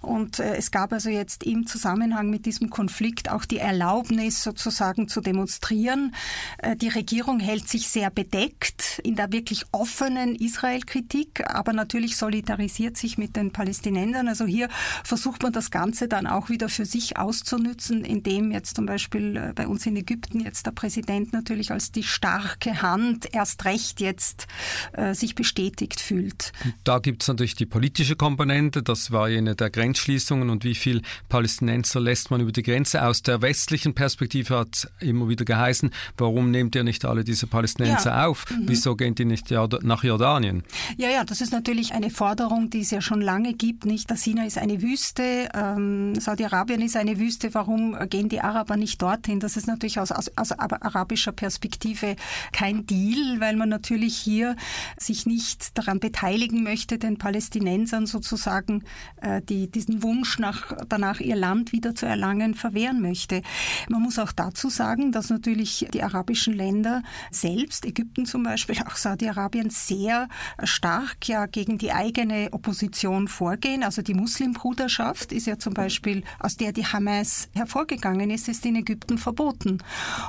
Und 0.00 0.38
äh, 0.38 0.56
es 0.56 0.70
gab 0.70 0.92
also 0.92 1.10
jetzt 1.10 1.44
im 1.44 1.66
Zusammenhang 1.66 2.30
mit 2.30 2.46
diesem 2.46 2.70
Konflikt 2.70 3.30
auch 3.30 3.44
die 3.44 3.58
Erlaubnis, 3.58 4.42
sozusagen 4.42 5.08
zu 5.08 5.20
demonstrieren. 5.20 6.14
Äh, 6.58 6.76
die 6.76 6.88
Regierung 6.88 7.40
hält 7.40 7.68
sich 7.68 7.88
sehr 7.88 8.10
bedeckt 8.10 9.00
in 9.04 9.16
der 9.16 9.32
wirklich 9.32 9.64
offenen 9.72 10.34
Israel-Kritik, 10.34 11.44
aber 11.46 11.72
natürlich 11.72 12.16
solidarisiert 12.16 12.96
sich 13.02 13.18
mit 13.18 13.36
den 13.36 13.52
Palästinensern. 13.52 14.28
Also 14.28 14.46
hier 14.46 14.68
versucht 15.04 15.42
man 15.42 15.52
das 15.52 15.70
Ganze 15.70 16.08
dann 16.08 16.26
auch 16.26 16.48
wieder 16.48 16.70
für 16.70 16.86
sich 16.86 17.18
auszunützen, 17.18 18.04
indem 18.04 18.50
jetzt 18.50 18.76
zum 18.76 18.86
Beispiel 18.86 19.36
äh, 19.36 19.52
bei 19.54 19.68
uns 19.68 19.84
in 19.84 19.96
Ägypten 19.96 20.40
jetzt 20.40 20.64
der 20.64 20.70
Präsident 20.70 21.32
natürlich 21.32 21.70
als 21.70 21.92
die 21.92 22.02
starke 22.02 22.80
Hand 22.80 23.28
erst 23.32 23.64
recht 23.66 24.00
jetzt 24.00 24.46
äh, 24.92 25.14
sich 25.14 25.34
bestätigt 25.34 26.00
fühlt. 26.00 26.52
Da 26.84 26.98
gibt 26.98 27.22
es 27.22 27.28
natürlich 27.28 27.54
die 27.54 27.66
politische 27.66 28.16
Komponente, 28.16 28.82
das 28.82 29.10
war 29.10 29.28
jene 29.28 29.54
der 29.54 29.70
Grenzschließungen 29.70 30.48
und 30.48 30.64
wie 30.64 30.74
viel 30.74 31.02
Palästinenser 31.28 32.00
lässt 32.00 32.30
man 32.30 32.40
über 32.40 32.52
die 32.52 32.62
Grenze. 32.62 33.04
Aus 33.04 33.22
der 33.22 33.42
westlichen 33.42 33.94
Perspektive 33.94 34.56
hat 34.58 34.88
immer 35.00 35.28
wieder 35.28 35.44
geheißen, 35.44 35.90
warum 36.16 36.50
nehmt 36.50 36.74
ihr 36.74 36.84
nicht 36.84 37.04
alle 37.04 37.24
diese 37.24 37.46
Palästinenser 37.46 38.10
ja. 38.10 38.26
auf? 38.26 38.44
Mhm. 38.48 38.62
Wieso 38.66 38.94
gehen 38.94 39.14
die 39.14 39.24
nicht 39.24 39.50
nach 39.50 40.04
Jordanien? 40.04 40.62
Ja, 40.96 41.10
ja, 41.10 41.24
das 41.24 41.40
ist 41.40 41.52
natürlich 41.52 41.92
eine 41.92 42.10
Forderung, 42.10 42.70
die 42.70 42.84
ja 42.92 43.00
schon 43.00 43.20
lange 43.20 43.54
gibt. 43.54 43.84
Nicht, 43.84 44.10
das 44.10 44.22
Sina 44.22 44.44
ist 44.44 44.58
eine 44.58 44.82
Wüste, 44.82 45.48
ähm, 45.54 46.14
Saudi-Arabien 46.14 46.80
ist 46.82 46.96
eine 46.96 47.18
Wüste. 47.18 47.54
Warum 47.54 47.96
gehen 48.08 48.28
die 48.28 48.40
Araber 48.40 48.76
nicht 48.76 49.02
dorthin? 49.02 49.40
Das 49.40 49.56
ist 49.56 49.66
natürlich 49.66 49.98
aus, 49.98 50.12
aus, 50.12 50.30
aus 50.36 50.52
arabischer 50.52 51.32
Perspektive 51.32 52.16
kein 52.52 52.86
Deal, 52.86 53.40
weil 53.40 53.56
man 53.56 53.68
natürlich 53.68 54.16
hier 54.16 54.56
sich 54.98 55.26
nicht 55.26 55.76
daran 55.78 55.98
beteiligen 55.98 56.62
möchte, 56.62 56.98
den 56.98 57.18
Palästinensern 57.18 58.06
sozusagen 58.06 58.84
äh, 59.20 59.40
die, 59.42 59.70
diesen 59.70 60.02
Wunsch 60.02 60.38
nach, 60.38 60.72
danach 60.88 61.20
ihr 61.20 61.36
Land 61.36 61.72
wieder 61.72 61.94
zu 61.94 62.06
erlangen 62.06 62.54
verwehren 62.54 63.00
möchte. 63.00 63.42
Man 63.88 64.02
muss 64.02 64.18
auch 64.18 64.32
dazu 64.32 64.68
sagen, 64.68 65.12
dass 65.12 65.30
natürlich 65.30 65.88
die 65.92 66.02
arabischen 66.02 66.54
Länder 66.54 67.02
selbst, 67.30 67.86
Ägypten 67.86 68.26
zum 68.26 68.42
Beispiel, 68.42 68.76
auch 68.86 68.96
Saudi-Arabien, 68.96 69.70
sehr 69.70 70.28
stark 70.62 71.26
ja 71.26 71.46
gegen 71.46 71.78
die 71.78 71.92
eigene 71.92 72.48
Opposition 72.52 72.81
vorgehen. 73.28 73.82
Also 73.82 74.02
die 74.02 74.14
Muslimbruderschaft 74.14 75.32
ist 75.32 75.46
ja 75.46 75.58
zum 75.58 75.74
Beispiel, 75.74 76.22
aus 76.38 76.56
der 76.56 76.72
die 76.72 76.86
Hamas 76.86 77.48
hervorgegangen 77.54 78.30
ist, 78.30 78.48
ist 78.48 78.64
in 78.66 78.76
Ägypten 78.76 79.18
verboten. 79.18 79.78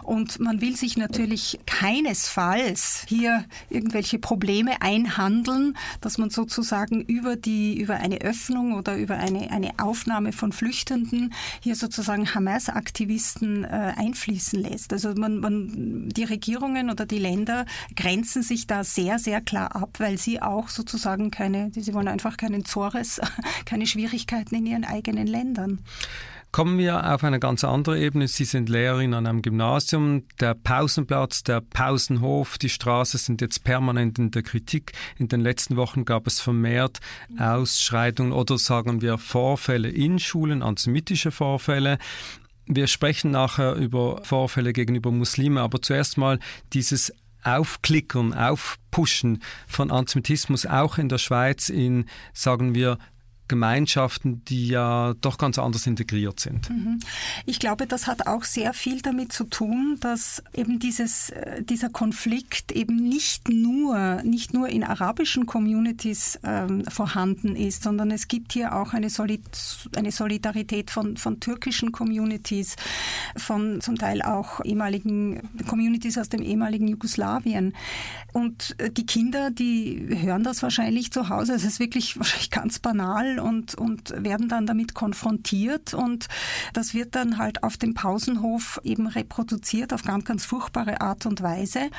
Und 0.04 0.40
man 0.40 0.62
will 0.62 0.76
sich 0.76 0.98
natürlich 0.98 1.60
keinesfalls 1.66 3.06
hier 3.08 3.46
irgendwelche 3.70 4.20
Probleme 4.20 4.82
einhandeln, 4.82 5.78
dass 6.02 6.18
man 6.18 6.30
sozusagen 6.30 7.02
über 7.02 7.36
die, 7.36 7.80
über 7.80 7.96
eine 7.96 8.22
Öffnung 8.22 8.74
oder 8.74 8.98
über 8.98 9.18
eine, 9.18 9.52
eine 9.52 9.72
Aufnahme 9.80 10.32
von 10.32 10.52
Flüchtenden 10.52 11.34
hier 11.62 11.76
sozusagen 11.76 12.34
Hamas-Aktivisten 12.34 13.64
äh, 13.64 13.94
einfließen 13.96 14.62
lässt. 14.62 14.94
Also 14.94 15.14
man, 15.14 15.40
man, 15.40 16.10
die 16.10 16.24
Regierungen 16.24 16.90
oder 16.90 17.06
die 17.06 17.20
Länder 17.20 17.66
grenzen 17.96 18.44
sich 18.44 18.68
da 18.68 18.84
sehr, 18.84 19.20
sehr 19.20 19.42
klar 19.42 19.76
ab, 19.76 19.96
weil 20.00 20.18
sie 20.18 20.42
auch 20.42 20.70
sozusagen 20.70 21.32
keine, 21.32 21.72
sie 21.74 21.94
wollen 21.94 22.08
einfach 22.08 22.38
keinen 22.44 22.66
Zores, 22.66 23.22
keine 23.66 23.88
Schwierigkeiten 23.88 24.56
in 24.56 24.66
ihren 24.66 24.84
eigenen 24.84 25.28
Ländern. 25.28 25.80
Kommen 26.52 26.78
wir 26.78 27.12
auf 27.12 27.24
eine 27.24 27.40
ganz 27.40 27.64
andere 27.64 28.00
Ebene. 28.00 28.28
Sie 28.28 28.46
sind 28.46 28.70
Lehrerin 28.70 29.16
an 29.16 29.26
einem 29.26 29.42
Gymnasium. 29.42 30.26
Der 30.40 30.54
Pausenplatz, 30.54 31.42
der 31.42 31.62
Pausenhof, 31.62 32.60
die 32.60 32.70
Straße 32.70 33.18
sind 33.18 33.42
jetzt 33.42 33.64
permanent 33.64 34.20
in 34.20 34.30
der 34.30 34.44
Kritik. 34.44 34.92
In 35.18 35.30
den 35.30 35.42
letzten 35.42 35.78
Wochen 35.78 36.06
gab 36.06 36.28
es 36.28 36.40
vermehrt 36.40 37.00
Ausschreitungen 37.40 38.34
oder 38.34 38.60
sagen 38.60 39.02
wir 39.02 39.18
Vorfälle 39.18 39.90
in 39.90 40.20
Schulen, 40.20 40.62
antisemitische 40.62 41.32
Vorfälle. 41.32 41.98
Wir 42.68 42.86
sprechen 42.86 43.32
nachher 43.32 43.74
über 43.74 44.24
Vorfälle 44.24 44.74
gegenüber 44.74 45.12
Muslimen, 45.12 45.58
aber 45.58 45.82
zuerst 45.82 46.20
mal 46.20 46.38
dieses 46.72 47.14
Aufklickern, 47.44 48.34
Aufpushen 48.34 49.44
von 49.68 49.92
Antisemitismus 49.92 50.66
auch 50.66 50.98
in 50.98 51.10
der 51.10 51.18
Schweiz 51.18 51.70
in, 51.70 52.06
sagen 52.34 52.76
wir, 52.76 52.98
Gemeinschaften, 53.54 54.44
die 54.46 54.70
ja 54.70 55.14
doch 55.22 55.38
ganz 55.38 55.60
anders 55.60 55.86
integriert 55.86 56.40
sind. 56.40 56.72
Mhm. 56.72 56.98
Ich 57.46 57.60
glaube, 57.60 57.86
das 57.86 58.08
hat 58.08 58.26
auch 58.26 58.46
sehr 58.46 58.74
viel 58.74 59.04
damit 59.04 59.32
zu 59.32 59.44
tun, 59.44 59.98
dass 60.00 60.42
eben 60.56 60.80
dieses, 60.80 61.30
äh, 61.30 61.62
dieser 61.62 61.90
Konflikt 61.90 62.72
eben 62.72 62.96
nicht 62.96 63.50
nur, 63.50 64.24
nicht 64.24 64.56
nur 64.56 64.70
in 64.70 64.84
arabischen 64.84 65.46
Communities 65.46 66.40
ähm, 66.44 66.84
vorhanden 66.86 67.56
ist, 67.56 67.84
sondern 67.84 68.10
es 68.10 68.28
gibt 68.28 68.54
hier 68.54 68.74
auch 68.76 68.94
eine, 68.94 69.12
Solid 69.12 69.44
eine 69.96 70.12
Solidarität 70.12 70.90
von, 70.90 71.18
von 71.18 71.40
türkischen 71.40 71.92
Communities, 71.92 72.76
von 73.38 73.82
zum 73.82 74.00
Teil 74.00 74.24
auch 74.24 74.66
ehemaligen 74.66 75.48
Communities 75.68 76.18
aus 76.18 76.30
dem 76.30 76.42
ehemaligen 76.42 76.88
Jugoslawien. 76.88 77.76
Und 78.32 78.76
äh, 78.80 78.90
die 78.90 79.06
Kinder, 79.06 79.52
die 79.52 80.08
hören 80.10 80.44
das 80.44 80.64
wahrscheinlich 80.64 81.12
zu 81.12 81.30
Hause. 81.30 81.54
Es 81.54 81.64
ist 81.64 81.80
wirklich 81.80 82.18
wahrscheinlich 82.18 82.50
ganz 82.50 82.80
banal 82.80 83.43
und, 83.44 83.76
und 83.76 84.14
werden 84.18 84.50
dann 84.50 84.66
damit 84.66 84.94
konfrontiert 84.94 85.94
und 85.94 86.28
das 86.74 86.94
wird 86.94 87.16
dann 87.16 87.38
halt 87.38 87.64
auf 87.64 87.78
dem 87.78 87.94
Pausenhof 87.94 88.80
eben 88.84 89.08
reproduziert 89.08 89.94
auf 89.94 90.04
ganz, 90.04 90.26
ganz 90.26 90.46
furchtbare 90.46 91.02
Art 91.02 91.26
und 91.26 91.42
Weise. 91.42 91.90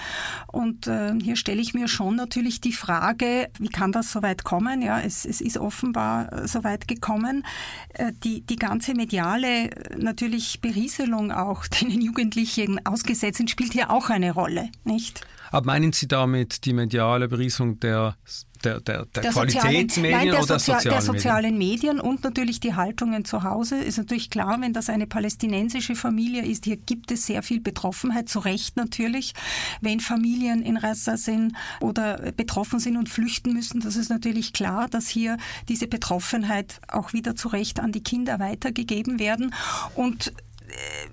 Und 0.48 0.86
äh, 0.86 1.14
hier 1.22 1.36
stelle 1.36 1.60
ich 1.60 1.74
mir 1.74 1.88
schon 1.88 2.16
natürlich 2.16 2.60
die 2.60 2.72
Frage, 2.72 3.50
wie 3.58 3.68
kann 3.68 3.92
das 3.92 4.10
so 4.10 4.22
weit 4.22 4.44
kommen? 4.44 4.82
Ja, 4.82 5.00
es, 5.00 5.24
es 5.24 5.40
ist 5.40 5.58
offenbar 5.58 6.32
äh, 6.32 6.48
so 6.48 6.64
weit 6.64 6.88
gekommen. 6.88 7.44
Äh, 7.90 8.12
die, 8.24 8.40
die 8.40 8.56
ganze 8.56 8.94
mediale 8.94 9.70
äh, 9.70 9.96
natürlich 9.98 10.60
Berieselung 10.60 11.30
auch, 11.32 11.66
denen 11.80 12.00
Jugendlichen 12.00 12.84
ausgesetzt 12.86 13.38
sind, 13.38 13.50
spielt 13.50 13.72
hier 13.72 13.90
auch 13.90 14.10
eine 14.10 14.32
Rolle, 14.32 14.70
nicht? 14.84 15.20
Aber 15.50 15.66
meinen 15.66 15.92
Sie 15.92 16.08
damit 16.08 16.64
die 16.64 16.72
mediale 16.72 17.28
Berieselung 17.28 17.78
der 17.78 18.16
der, 18.64 18.80
der, 18.80 19.06
der, 19.06 19.22
der 19.22 19.30
Qualitätsmedien 19.32 19.92
sozialen, 19.92 20.12
nein, 20.12 20.30
der 20.30 20.40
oder 20.42 20.90
der 20.90 21.02
sozialen 21.02 21.58
Medien? 21.58 21.74
Medien 21.74 22.00
und 22.00 22.22
natürlich 22.24 22.60
die 22.60 22.74
Haltungen 22.74 23.24
zu 23.24 23.42
Hause. 23.42 23.76
Ist 23.76 23.98
natürlich 23.98 24.30
klar, 24.30 24.60
wenn 24.60 24.72
das 24.72 24.88
eine 24.88 25.06
palästinensische 25.06 25.96
Familie 25.96 26.44
ist, 26.44 26.64
hier 26.64 26.76
gibt 26.76 27.10
es 27.10 27.26
sehr 27.26 27.42
viel 27.42 27.60
Betroffenheit, 27.60 28.28
zu 28.28 28.38
Recht 28.38 28.76
natürlich. 28.76 29.34
Wenn 29.80 30.00
Familien 30.00 30.62
in 30.62 30.76
Rassa 30.76 31.16
sind 31.16 31.54
oder 31.80 32.32
betroffen 32.36 32.78
sind 32.78 32.96
und 32.96 33.08
flüchten 33.08 33.52
müssen, 33.52 33.80
das 33.80 33.96
ist 33.96 34.08
natürlich 34.08 34.52
klar, 34.52 34.88
dass 34.88 35.08
hier 35.08 35.36
diese 35.68 35.88
Betroffenheit 35.88 36.80
auch 36.88 37.12
wieder 37.12 37.34
zu 37.34 37.48
Recht 37.48 37.80
an 37.80 37.92
die 37.92 38.02
Kinder 38.02 38.38
weitergegeben 38.38 39.18
werden. 39.18 39.54
Und 39.94 40.32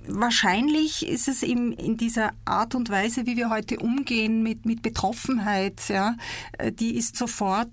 wahrscheinlich 0.08 1.08
ist 1.08 1.27
es 1.27 1.43
eben 1.43 1.72
in 1.74 1.98
dieser 1.98 2.31
Art 2.46 2.75
und 2.75 2.89
Weise, 2.89 3.25
wie 3.25 3.38
wir 3.38 3.50
heute 3.50 3.77
umgehen 3.79 4.43
mit, 4.43 4.65
mit 4.65 4.81
Betroffenheit, 4.81 5.89
ja, 5.89 6.15
äh, 6.58 6.72
die 6.72 6.96
ist 6.96 7.15
sofort, 7.15 7.70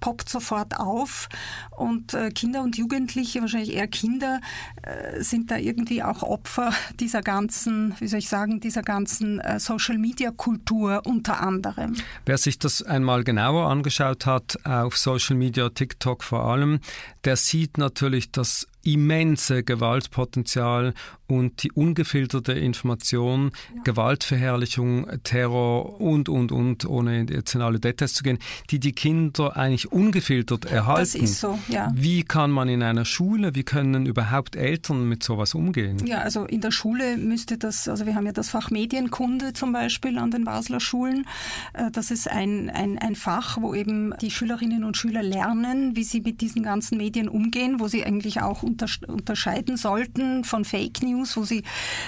poppt 0.00 0.28
sofort 0.28 0.78
auf 0.78 1.28
und 1.76 2.14
äh, 2.14 2.30
Kinder 2.30 2.62
und 2.62 2.76
Jugendliche, 2.76 3.40
wahrscheinlich 3.40 3.74
eher 3.74 3.88
Kinder, 3.88 4.40
äh, 4.82 5.22
sind 5.22 5.50
da 5.50 5.56
irgendwie 5.56 6.02
auch 6.02 6.22
Opfer 6.22 6.72
dieser 7.00 7.22
ganzen, 7.22 7.94
wie 7.98 8.08
soll 8.08 8.18
ich 8.18 8.28
sagen, 8.28 8.60
dieser 8.60 8.82
ganzen 8.82 9.40
Social 9.58 9.98
Media 9.98 10.30
Kultur 10.30 11.02
unter 11.04 11.40
anderem. 11.40 11.94
Wer 12.26 12.38
sich 12.38 12.58
das 12.58 12.82
einmal 12.82 13.24
genauer 13.24 13.68
angeschaut 13.68 14.26
hat, 14.26 14.64
auf 14.64 14.96
Social 14.96 15.36
Media, 15.36 15.68
TikTok 15.68 16.22
vor 16.22 16.44
allem, 16.44 16.80
der 17.24 17.36
sieht 17.36 17.78
natürlich, 17.78 18.30
dass 18.30 18.66
immense 18.84 19.62
Gewaltpotenzial 19.62 20.94
und 21.26 21.62
die 21.62 21.72
ungefilterte 21.72 22.52
Information, 22.52 23.50
ja. 23.74 23.82
Gewaltverherrlichung, 23.82 25.06
Terror 25.22 26.00
und, 26.00 26.28
und, 26.28 26.52
und, 26.52 26.84
ohne 26.84 27.26
jetzt 27.28 27.54
in 27.54 27.62
alle 27.62 27.80
Details 27.80 28.14
zu 28.14 28.22
gehen, 28.22 28.38
die 28.70 28.78
die 28.78 28.92
Kinder 28.92 29.56
eigentlich 29.56 29.90
ungefiltert 29.90 30.66
erhalten. 30.66 31.00
Das 31.00 31.14
ist 31.14 31.40
so, 31.40 31.58
ja. 31.68 31.90
Wie 31.94 32.24
kann 32.24 32.50
man 32.50 32.68
in 32.68 32.82
einer 32.82 33.04
Schule, 33.04 33.54
wie 33.54 33.62
können 33.62 34.06
überhaupt 34.06 34.56
Eltern 34.56 35.08
mit 35.08 35.22
sowas 35.22 35.54
umgehen? 35.54 36.04
Ja, 36.06 36.18
also 36.18 36.44
in 36.44 36.60
der 36.60 36.70
Schule 36.70 37.16
müsste 37.16 37.56
das, 37.56 37.88
also 37.88 38.06
wir 38.06 38.14
haben 38.14 38.26
ja 38.26 38.32
das 38.32 38.50
Fach 38.50 38.70
Medienkunde 38.70 39.54
zum 39.54 39.72
Beispiel 39.72 40.18
an 40.18 40.30
den 40.30 40.44
Basler 40.44 40.80
Schulen. 40.80 41.26
Äh, 41.72 41.90
das 41.90 42.10
ist 42.10 42.30
ein, 42.30 42.68
ein, 42.70 42.98
ein 42.98 43.14
Fach, 43.14 43.58
wo 43.60 43.74
eben 43.74 44.14
die 44.20 44.30
Schülerinnen 44.30 44.84
und 44.84 44.96
Schüler 44.96 45.22
lernen, 45.22 45.96
wie 45.96 46.04
sie 46.04 46.20
mit 46.20 46.40
diesen 46.40 46.62
ganzen 46.62 46.98
Medien 46.98 47.28
umgehen, 47.28 47.80
wo 47.80 47.88
sie 47.88 48.04
eigentlich 48.04 48.42
auch 48.42 48.62
unterscheiden 49.06 49.76
sollten 49.76 50.44
von 50.44 50.64
Fake 50.64 51.02
News, 51.02 51.36
wo 51.36 51.44
sie, 51.44 51.62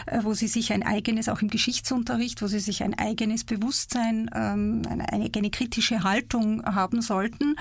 äh, 0.07 0.21
wo 0.23 0.35
sie 0.35 0.49
sich 0.49 0.73
ein 0.73 0.83
eigenes, 0.83 1.29
auch 1.29 1.43
im 1.43 1.49
Geschichtsunterricht, 1.49 2.43
wo 2.43 2.47
sie 2.47 2.61
sich 2.61 2.83
ein 2.83 2.95
eigenes 2.99 3.45
Bewusstsein, 3.45 4.31
ähm, 4.35 4.83
eine, 4.89 5.31
eine 5.35 5.51
kritische 5.51 6.03
Haltung 6.03 6.65
haben 6.65 7.03
sollten. 7.03 7.57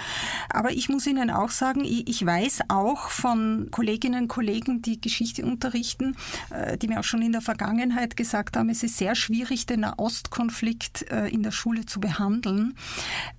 Aber 0.50 0.72
ich 0.72 0.90
muss 0.90 1.08
Ihnen 1.08 1.30
auch 1.30 1.50
sagen, 1.50 1.84
ich 1.86 2.26
weiß 2.26 2.62
auch 2.70 3.10
von 3.10 3.70
Kolleginnen 3.72 4.24
und 4.24 4.28
Kollegen, 4.28 4.82
die 4.82 5.00
Geschichte 5.00 5.46
unterrichten, 5.46 6.16
äh, 6.50 6.78
die 6.78 6.88
mir 6.88 7.00
auch 7.00 7.04
schon 7.04 7.22
in 7.22 7.32
der 7.32 7.42
Vergangenheit 7.42 8.18
gesagt 8.18 8.58
haben, 8.58 8.70
es 8.70 8.84
ist 8.84 8.98
sehr 8.98 9.16
schwierig, 9.16 9.66
den 9.66 9.82
Nahostkonflikt 9.82 11.12
äh, 11.12 11.28
in 11.28 11.44
der 11.44 11.52
Schule 11.52 11.86
zu 11.86 12.00
behandeln, 12.00 12.76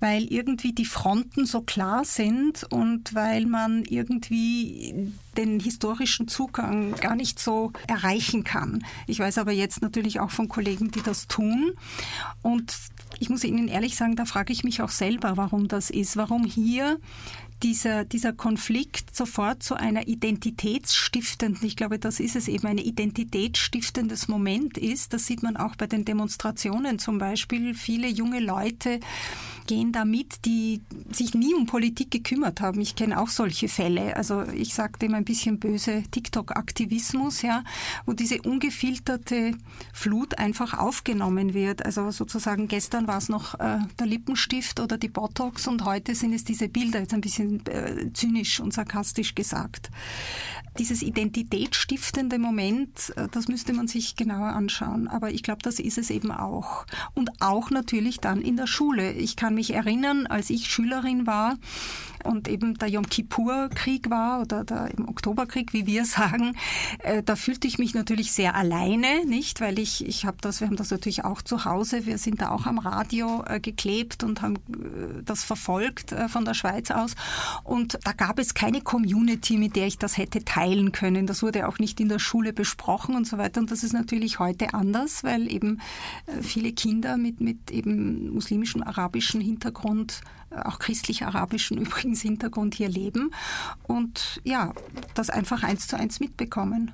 weil 0.00 0.24
irgendwie 0.24 0.72
die 0.72 0.84
Fronten 0.84 1.46
so 1.46 1.62
klar 1.62 2.04
sind 2.04 2.64
und 2.70 3.14
weil 3.14 3.46
man 3.46 3.84
irgendwie 3.84 5.12
den 5.36 5.55
historischen 5.60 6.28
Zugang 6.28 6.94
gar 6.96 7.16
nicht 7.16 7.38
so 7.38 7.72
erreichen 7.86 8.44
kann. 8.44 8.84
Ich 9.06 9.18
weiß 9.18 9.38
aber 9.38 9.52
jetzt 9.52 9.82
natürlich 9.82 10.20
auch 10.20 10.30
von 10.30 10.48
Kollegen, 10.48 10.90
die 10.90 11.02
das 11.02 11.26
tun. 11.26 11.72
Und 12.42 12.74
ich 13.18 13.30
muss 13.30 13.44
Ihnen 13.44 13.68
ehrlich 13.68 13.96
sagen, 13.96 14.16
da 14.16 14.24
frage 14.24 14.52
ich 14.52 14.64
mich 14.64 14.82
auch 14.82 14.90
selber, 14.90 15.36
warum 15.36 15.68
das 15.68 15.90
ist. 15.90 16.16
Warum 16.16 16.44
hier 16.44 16.98
dieser, 17.62 18.04
dieser 18.04 18.32
Konflikt 18.32 19.16
sofort 19.16 19.62
zu 19.62 19.74
einer 19.74 20.08
identitätsstiftenden, 20.08 21.66
ich 21.66 21.76
glaube, 21.76 21.98
das 21.98 22.20
ist 22.20 22.36
es 22.36 22.48
eben, 22.48 22.66
ein 22.66 22.78
identitätsstiftendes 22.78 24.28
Moment 24.28 24.76
ist. 24.76 25.12
Das 25.12 25.26
sieht 25.26 25.42
man 25.42 25.56
auch 25.56 25.76
bei 25.76 25.86
den 25.86 26.04
Demonstrationen 26.04 26.98
zum 26.98 27.18
Beispiel. 27.18 27.74
Viele 27.74 28.08
junge 28.08 28.40
Leute 28.40 29.00
gehen 29.66 29.92
da 29.92 30.04
mit, 30.04 30.44
die 30.44 30.80
sich 31.10 31.34
nie 31.34 31.54
um 31.54 31.66
Politik 31.66 32.10
gekümmert 32.10 32.60
haben. 32.60 32.80
Ich 32.80 32.94
kenne 32.94 33.20
auch 33.20 33.28
solche 33.28 33.68
Fälle. 33.68 34.16
Also 34.16 34.42
ich 34.54 34.74
sage 34.74 34.98
dem 34.98 35.14
ein 35.14 35.24
bisschen 35.24 35.58
böse 35.58 36.04
TikTok-Aktivismus, 36.10 37.42
ja, 37.42 37.64
wo 38.04 38.12
diese 38.12 38.42
ungefilterte 38.42 39.52
Flut 39.92 40.38
einfach 40.38 40.78
aufgenommen 40.78 41.54
wird. 41.54 41.84
Also 41.84 42.10
sozusagen 42.10 42.68
gestern 42.68 43.05
war 43.06 43.18
es 43.18 43.28
noch 43.28 43.58
äh, 43.58 43.78
der 43.98 44.06
Lippenstift 44.06 44.80
oder 44.80 44.98
die 44.98 45.08
Botox 45.08 45.66
und 45.66 45.84
heute 45.84 46.14
sind 46.14 46.32
es 46.32 46.44
diese 46.44 46.68
Bilder, 46.68 47.00
jetzt 47.00 47.14
ein 47.14 47.20
bisschen 47.20 47.64
äh, 47.66 48.12
zynisch 48.12 48.60
und 48.60 48.72
sarkastisch 48.72 49.34
gesagt. 49.34 49.90
Dieses 50.78 51.02
identitätsstiftende 51.02 52.38
Moment, 52.38 53.12
äh, 53.16 53.28
das 53.30 53.48
müsste 53.48 53.72
man 53.72 53.88
sich 53.88 54.16
genauer 54.16 54.48
anschauen. 54.48 55.08
Aber 55.08 55.30
ich 55.30 55.42
glaube, 55.42 55.62
das 55.62 55.78
ist 55.78 55.98
es 55.98 56.10
eben 56.10 56.30
auch. 56.30 56.86
Und 57.14 57.30
auch 57.40 57.70
natürlich 57.70 58.20
dann 58.20 58.42
in 58.42 58.56
der 58.56 58.66
Schule. 58.66 59.12
Ich 59.12 59.36
kann 59.36 59.54
mich 59.54 59.72
erinnern, 59.72 60.26
als 60.26 60.50
ich 60.50 60.66
Schülerin 60.70 61.26
war, 61.26 61.56
und 62.26 62.48
eben 62.48 62.74
der 62.74 62.88
Yom 62.88 63.08
Kippur-Krieg 63.08 64.10
war 64.10 64.40
oder 64.40 64.64
der 64.64 64.90
im 64.96 65.08
Oktoberkrieg, 65.08 65.72
wie 65.72 65.86
wir 65.86 66.04
sagen, 66.04 66.56
äh, 67.00 67.22
da 67.22 67.36
fühlte 67.36 67.66
ich 67.66 67.78
mich 67.78 67.94
natürlich 67.94 68.32
sehr 68.32 68.54
alleine, 68.54 69.24
nicht? 69.26 69.60
Weil 69.60 69.78
ich, 69.78 70.06
ich 70.06 70.26
habe 70.26 70.36
das, 70.40 70.60
wir 70.60 70.66
haben 70.66 70.76
das 70.76 70.90
natürlich 70.90 71.24
auch 71.24 71.42
zu 71.42 71.64
Hause, 71.64 72.06
wir 72.06 72.18
sind 72.18 72.40
da 72.42 72.50
auch 72.50 72.66
am 72.66 72.78
Radio 72.96 73.44
äh, 73.46 73.60
geklebt 73.60 74.24
und 74.24 74.42
haben 74.42 74.56
äh, 74.56 75.22
das 75.24 75.44
verfolgt 75.44 76.12
äh, 76.12 76.28
von 76.28 76.44
der 76.44 76.54
Schweiz 76.54 76.90
aus. 76.90 77.14
Und 77.64 77.98
da 78.04 78.12
gab 78.12 78.38
es 78.38 78.54
keine 78.54 78.80
Community, 78.80 79.58
mit 79.58 79.76
der 79.76 79.86
ich 79.86 79.98
das 79.98 80.16
hätte 80.16 80.44
teilen 80.44 80.92
können. 80.92 81.26
Das 81.26 81.42
wurde 81.42 81.68
auch 81.68 81.78
nicht 81.78 82.00
in 82.00 82.08
der 82.08 82.18
Schule 82.18 82.52
besprochen 82.52 83.14
und 83.14 83.26
so 83.26 83.38
weiter. 83.38 83.60
Und 83.60 83.70
das 83.70 83.84
ist 83.84 83.92
natürlich 83.92 84.38
heute 84.38 84.74
anders, 84.74 85.24
weil 85.24 85.50
eben 85.50 85.80
viele 86.40 86.72
Kinder 86.72 87.16
mit, 87.16 87.40
mit 87.40 87.70
eben 87.70 88.30
muslimischem, 88.32 88.82
arabischen 88.82 89.40
Hintergrund 89.40 90.22
auch 90.50 90.78
christlich-arabischen 90.86 91.78
übrigens 91.78 92.22
Hintergrund 92.22 92.74
hier 92.74 92.88
leben 92.88 93.30
und 93.82 94.40
ja, 94.44 94.72
das 95.14 95.30
einfach 95.30 95.62
eins 95.62 95.88
zu 95.88 95.96
eins 95.96 96.20
mitbekommen. 96.20 96.92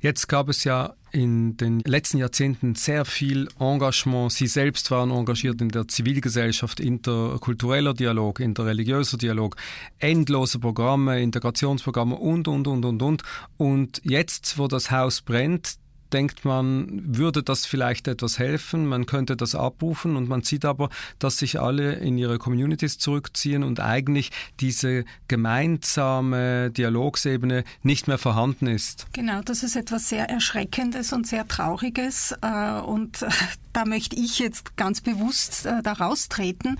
Jetzt 0.00 0.28
gab 0.28 0.48
es 0.48 0.64
ja 0.64 0.94
in 1.10 1.56
den 1.56 1.80
letzten 1.80 2.18
Jahrzehnten 2.18 2.74
sehr 2.74 3.04
viel 3.04 3.48
Engagement. 3.58 4.32
Sie 4.32 4.46
selbst 4.46 4.90
waren 4.90 5.10
engagiert 5.10 5.60
in 5.60 5.70
der 5.70 5.88
Zivilgesellschaft, 5.88 6.80
interkultureller 6.80 7.94
Dialog, 7.94 8.40
interreligiöser 8.40 9.16
Dialog, 9.16 9.56
endlose 9.98 10.58
Programme, 10.58 11.20
Integrationsprogramme 11.20 12.16
und, 12.16 12.46
und, 12.46 12.66
und, 12.66 12.84
und, 12.84 13.02
und. 13.02 13.22
Und 13.56 14.00
jetzt, 14.04 14.58
wo 14.58 14.68
das 14.68 14.90
Haus 14.90 15.22
brennt, 15.22 15.76
denkt 16.12 16.44
man, 16.44 17.16
würde 17.16 17.42
das 17.42 17.66
vielleicht 17.66 18.08
etwas 18.08 18.38
helfen, 18.38 18.86
man 18.86 19.06
könnte 19.06 19.36
das 19.36 19.54
abrufen 19.54 20.16
und 20.16 20.28
man 20.28 20.42
sieht 20.42 20.64
aber, 20.64 20.88
dass 21.18 21.38
sich 21.38 21.60
alle 21.60 21.94
in 21.94 22.18
ihre 22.18 22.38
Communities 22.38 22.98
zurückziehen 22.98 23.62
und 23.62 23.80
eigentlich 23.80 24.30
diese 24.60 25.04
gemeinsame 25.28 26.70
Dialogsebene 26.70 27.64
nicht 27.82 28.08
mehr 28.08 28.18
vorhanden 28.18 28.66
ist. 28.66 29.06
Genau, 29.12 29.40
das 29.42 29.62
ist 29.62 29.76
etwas 29.76 30.08
sehr 30.08 30.28
Erschreckendes 30.28 31.12
und 31.12 31.26
sehr 31.26 31.46
Trauriges 31.46 32.34
äh, 32.42 32.80
und 32.80 33.22
äh, 33.22 33.28
da 33.78 33.84
möchte 33.84 34.16
ich 34.16 34.38
jetzt 34.38 34.76
ganz 34.76 35.00
bewusst 35.00 35.66
äh, 35.66 35.82
da 35.82 35.92
raustreten, 35.92 36.78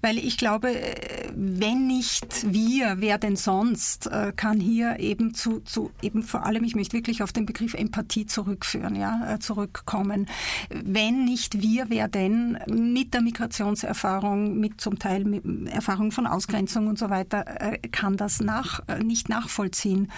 weil 0.00 0.18
ich 0.18 0.38
glaube, 0.38 0.74
wenn 1.34 1.86
nicht 1.86 2.52
wir, 2.52 2.96
wer 2.98 3.18
denn 3.18 3.36
sonst, 3.36 4.10
kann 4.36 4.60
hier 4.60 4.98
eben 5.00 5.34
zu, 5.34 5.60
zu 5.60 5.90
eben 6.02 6.22
vor 6.22 6.44
allem, 6.44 6.64
ich 6.64 6.74
möchte 6.74 6.96
wirklich 6.96 7.22
auf 7.22 7.32
den 7.32 7.46
Begriff 7.46 7.74
Empathie 7.74 8.26
zurück 8.26 8.44
zurückführen, 8.44 8.96
ja, 8.96 9.34
äh, 9.34 9.38
zurückkommen. 9.38 10.26
Wenn 10.70 11.24
nicht 11.24 11.60
wir, 11.60 11.86
wer 11.88 12.08
denn 12.08 12.58
mit 12.68 13.14
der 13.14 13.22
Migrationserfahrung, 13.22 14.58
mit 14.58 14.80
zum 14.80 14.98
Teil 14.98 15.24
mit 15.24 15.68
Erfahrung 15.68 16.12
von 16.12 16.26
Ausgrenzung 16.26 16.86
und 16.86 16.98
so 16.98 17.10
weiter, 17.10 17.44
äh, 17.60 17.78
kann 17.88 18.16
das 18.16 18.40
nach, 18.40 18.80
äh, 18.88 19.02
nicht 19.02 19.28
nachvollziehen. 19.28 20.10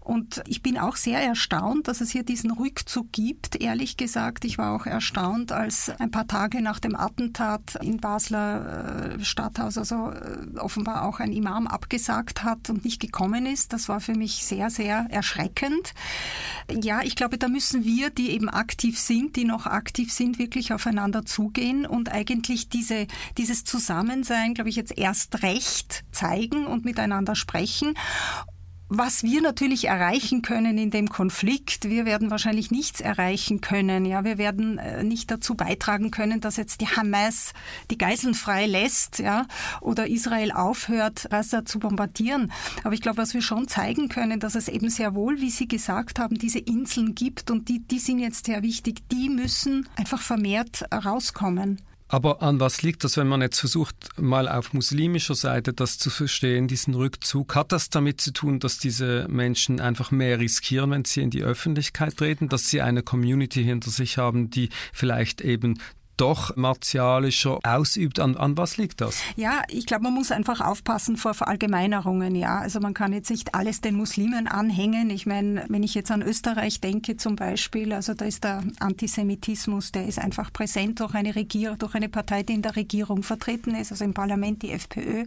Und 0.00 0.42
ich 0.46 0.62
bin 0.62 0.78
auch 0.78 0.96
sehr 0.96 1.20
erstaunt, 1.20 1.88
dass 1.88 2.00
es 2.00 2.10
hier 2.10 2.24
diesen 2.24 2.50
Rückzug 2.50 3.12
gibt. 3.12 3.60
Ehrlich 3.60 3.96
gesagt, 3.96 4.44
ich 4.44 4.58
war 4.58 4.74
auch 4.74 4.86
erstaunt, 4.86 5.52
als 5.52 5.67
ein 5.98 6.10
paar 6.10 6.26
Tage 6.26 6.62
nach 6.62 6.78
dem 6.78 6.94
Attentat 6.94 7.76
in 7.82 7.98
Basler 7.98 9.18
Stadthaus, 9.22 9.78
also 9.78 10.12
offenbar 10.58 11.04
auch 11.04 11.20
ein 11.20 11.32
Imam 11.32 11.66
abgesagt 11.66 12.44
hat 12.44 12.70
und 12.70 12.84
nicht 12.84 13.00
gekommen 13.00 13.46
ist. 13.46 13.72
Das 13.72 13.88
war 13.88 14.00
für 14.00 14.14
mich 14.14 14.44
sehr, 14.44 14.70
sehr 14.70 15.06
erschreckend. 15.10 15.94
Ja, 16.70 17.02
ich 17.02 17.16
glaube, 17.16 17.38
da 17.38 17.48
müssen 17.48 17.84
wir, 17.84 18.10
die 18.10 18.30
eben 18.30 18.48
aktiv 18.48 18.98
sind, 18.98 19.36
die 19.36 19.44
noch 19.44 19.66
aktiv 19.66 20.12
sind, 20.12 20.38
wirklich 20.38 20.72
aufeinander 20.72 21.24
zugehen 21.24 21.86
und 21.86 22.10
eigentlich 22.10 22.68
diese, 22.68 23.06
dieses 23.36 23.64
Zusammensein, 23.64 24.54
glaube 24.54 24.70
ich, 24.70 24.76
jetzt 24.76 24.96
erst 24.96 25.42
recht 25.42 26.04
zeigen 26.12 26.66
und 26.66 26.84
miteinander 26.84 27.34
sprechen 27.34 27.94
was 28.88 29.22
wir 29.22 29.42
natürlich 29.42 29.86
erreichen 29.86 30.42
können 30.42 30.78
in 30.78 30.90
dem 30.90 31.08
Konflikt, 31.08 31.88
wir 31.88 32.06
werden 32.06 32.30
wahrscheinlich 32.30 32.70
nichts 32.70 33.00
erreichen 33.00 33.60
können. 33.60 34.04
Ja, 34.04 34.24
wir 34.24 34.38
werden 34.38 34.78
äh, 34.78 35.04
nicht 35.04 35.30
dazu 35.30 35.54
beitragen 35.54 36.10
können, 36.10 36.40
dass 36.40 36.56
jetzt 36.56 36.80
die 36.80 36.86
Hamas 36.86 37.52
die 37.90 37.98
Geiseln 37.98 38.34
frei 38.34 38.66
lässt, 38.66 39.18
ja, 39.18 39.46
oder 39.80 40.06
Israel 40.08 40.52
aufhört, 40.52 41.28
Gaza 41.30 41.64
zu 41.64 41.78
bombardieren. 41.78 42.52
Aber 42.84 42.94
ich 42.94 43.00
glaube, 43.00 43.18
was 43.18 43.34
wir 43.34 43.42
schon 43.42 43.68
zeigen 43.68 44.08
können, 44.08 44.40
dass 44.40 44.54
es 44.54 44.68
eben 44.68 44.90
sehr 44.90 45.14
wohl, 45.14 45.40
wie 45.40 45.50
Sie 45.50 45.68
gesagt 45.68 46.18
haben, 46.18 46.36
diese 46.36 46.58
Inseln 46.58 47.14
gibt 47.14 47.50
und 47.50 47.68
die, 47.68 47.80
die 47.80 47.98
sind 47.98 48.18
jetzt 48.18 48.46
sehr 48.46 48.62
wichtig. 48.62 49.08
Die 49.10 49.28
müssen 49.28 49.88
einfach 49.96 50.20
vermehrt 50.20 50.84
rauskommen. 50.92 51.80
Aber 52.08 52.42
an 52.42 52.58
was 52.58 52.80
liegt 52.80 53.04
das, 53.04 53.18
wenn 53.18 53.28
man 53.28 53.42
jetzt 53.42 53.60
versucht, 53.60 53.94
mal 54.18 54.48
auf 54.48 54.72
muslimischer 54.72 55.34
Seite 55.34 55.74
das 55.74 55.98
zu 55.98 56.08
verstehen, 56.08 56.66
diesen 56.66 56.94
Rückzug? 56.94 57.54
Hat 57.54 57.70
das 57.70 57.90
damit 57.90 58.22
zu 58.22 58.32
tun, 58.32 58.60
dass 58.60 58.78
diese 58.78 59.26
Menschen 59.28 59.78
einfach 59.78 60.10
mehr 60.10 60.38
riskieren, 60.38 60.90
wenn 60.90 61.04
sie 61.04 61.20
in 61.20 61.30
die 61.30 61.42
Öffentlichkeit 61.42 62.16
treten, 62.16 62.48
dass 62.48 62.70
sie 62.70 62.80
eine 62.80 63.02
Community 63.02 63.62
hinter 63.62 63.90
sich 63.90 64.16
haben, 64.16 64.48
die 64.48 64.70
vielleicht 64.94 65.42
eben 65.42 65.78
doch 66.18 66.54
martialischer 66.56 67.58
ausübt. 67.62 68.20
An, 68.20 68.36
an 68.36 68.56
was 68.56 68.76
liegt 68.76 69.00
das? 69.00 69.22
Ja, 69.36 69.62
ich 69.68 69.86
glaube, 69.86 70.04
man 70.04 70.14
muss 70.14 70.30
einfach 70.30 70.60
aufpassen 70.60 71.16
vor 71.16 71.34
Verallgemeinerungen. 71.34 72.34
Ja, 72.34 72.58
also 72.58 72.80
man 72.80 72.92
kann 72.92 73.12
jetzt 73.12 73.30
nicht 73.30 73.54
alles 73.54 73.80
den 73.80 73.94
Muslimen 73.94 74.48
anhängen. 74.48 75.10
Ich 75.10 75.26
meine, 75.26 75.64
wenn 75.68 75.82
ich 75.82 75.94
jetzt 75.94 76.10
an 76.10 76.22
Österreich 76.22 76.80
denke 76.80 77.16
zum 77.16 77.36
Beispiel, 77.36 77.92
also 77.92 78.14
da 78.14 78.24
ist 78.24 78.44
der 78.44 78.62
Antisemitismus, 78.80 79.92
der 79.92 80.06
ist 80.06 80.18
einfach 80.18 80.52
präsent 80.52 81.00
durch 81.00 81.14
eine 81.14 81.34
Regierung, 81.34 81.78
durch 81.78 81.94
eine 81.94 82.08
Partei, 82.08 82.42
die 82.42 82.54
in 82.54 82.62
der 82.62 82.76
Regierung 82.76 83.22
vertreten 83.22 83.74
ist, 83.74 83.92
also 83.92 84.04
im 84.04 84.14
Parlament 84.14 84.62
die 84.62 84.72
FPÖ. 84.72 85.24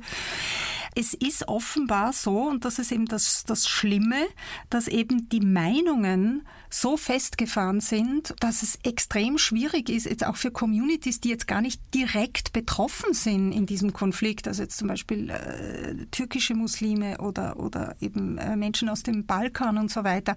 Es 0.93 1.13
ist 1.13 1.47
offenbar 1.47 2.12
so, 2.12 2.49
und 2.49 2.65
das 2.65 2.77
ist 2.77 2.91
eben 2.91 3.06
das, 3.06 3.43
das 3.45 3.67
Schlimme, 3.67 4.27
dass 4.69 4.88
eben 4.89 5.30
die 5.30 5.39
Meinungen 5.39 6.45
so 6.73 6.97
festgefahren 6.97 7.81
sind, 7.81 8.34
dass 8.39 8.63
es 8.63 8.79
extrem 8.84 9.38
schwierig 9.38 9.89
ist, 9.89 10.05
jetzt 10.05 10.25
auch 10.25 10.38
für 10.38 10.51
Communities, 10.51 11.19
die 11.19 11.29
jetzt 11.29 11.47
gar 11.47 11.62
nicht 11.62 11.81
direkt 11.93 12.53
betroffen 12.53 13.13
sind 13.13 13.51
in 13.51 13.65
diesem 13.65 13.93
Konflikt, 13.93 14.47
also 14.47 14.63
jetzt 14.63 14.77
zum 14.77 14.88
Beispiel 14.88 15.29
äh, 15.29 16.05
türkische 16.12 16.55
Muslime 16.55 17.17
oder, 17.19 17.60
oder 17.60 17.95
eben 17.99 18.38
äh, 18.38 18.55
Menschen 18.55 18.89
aus 18.89 19.03
dem 19.03 19.25
Balkan 19.25 19.77
und 19.77 19.91
so 19.91 20.03
weiter, 20.03 20.36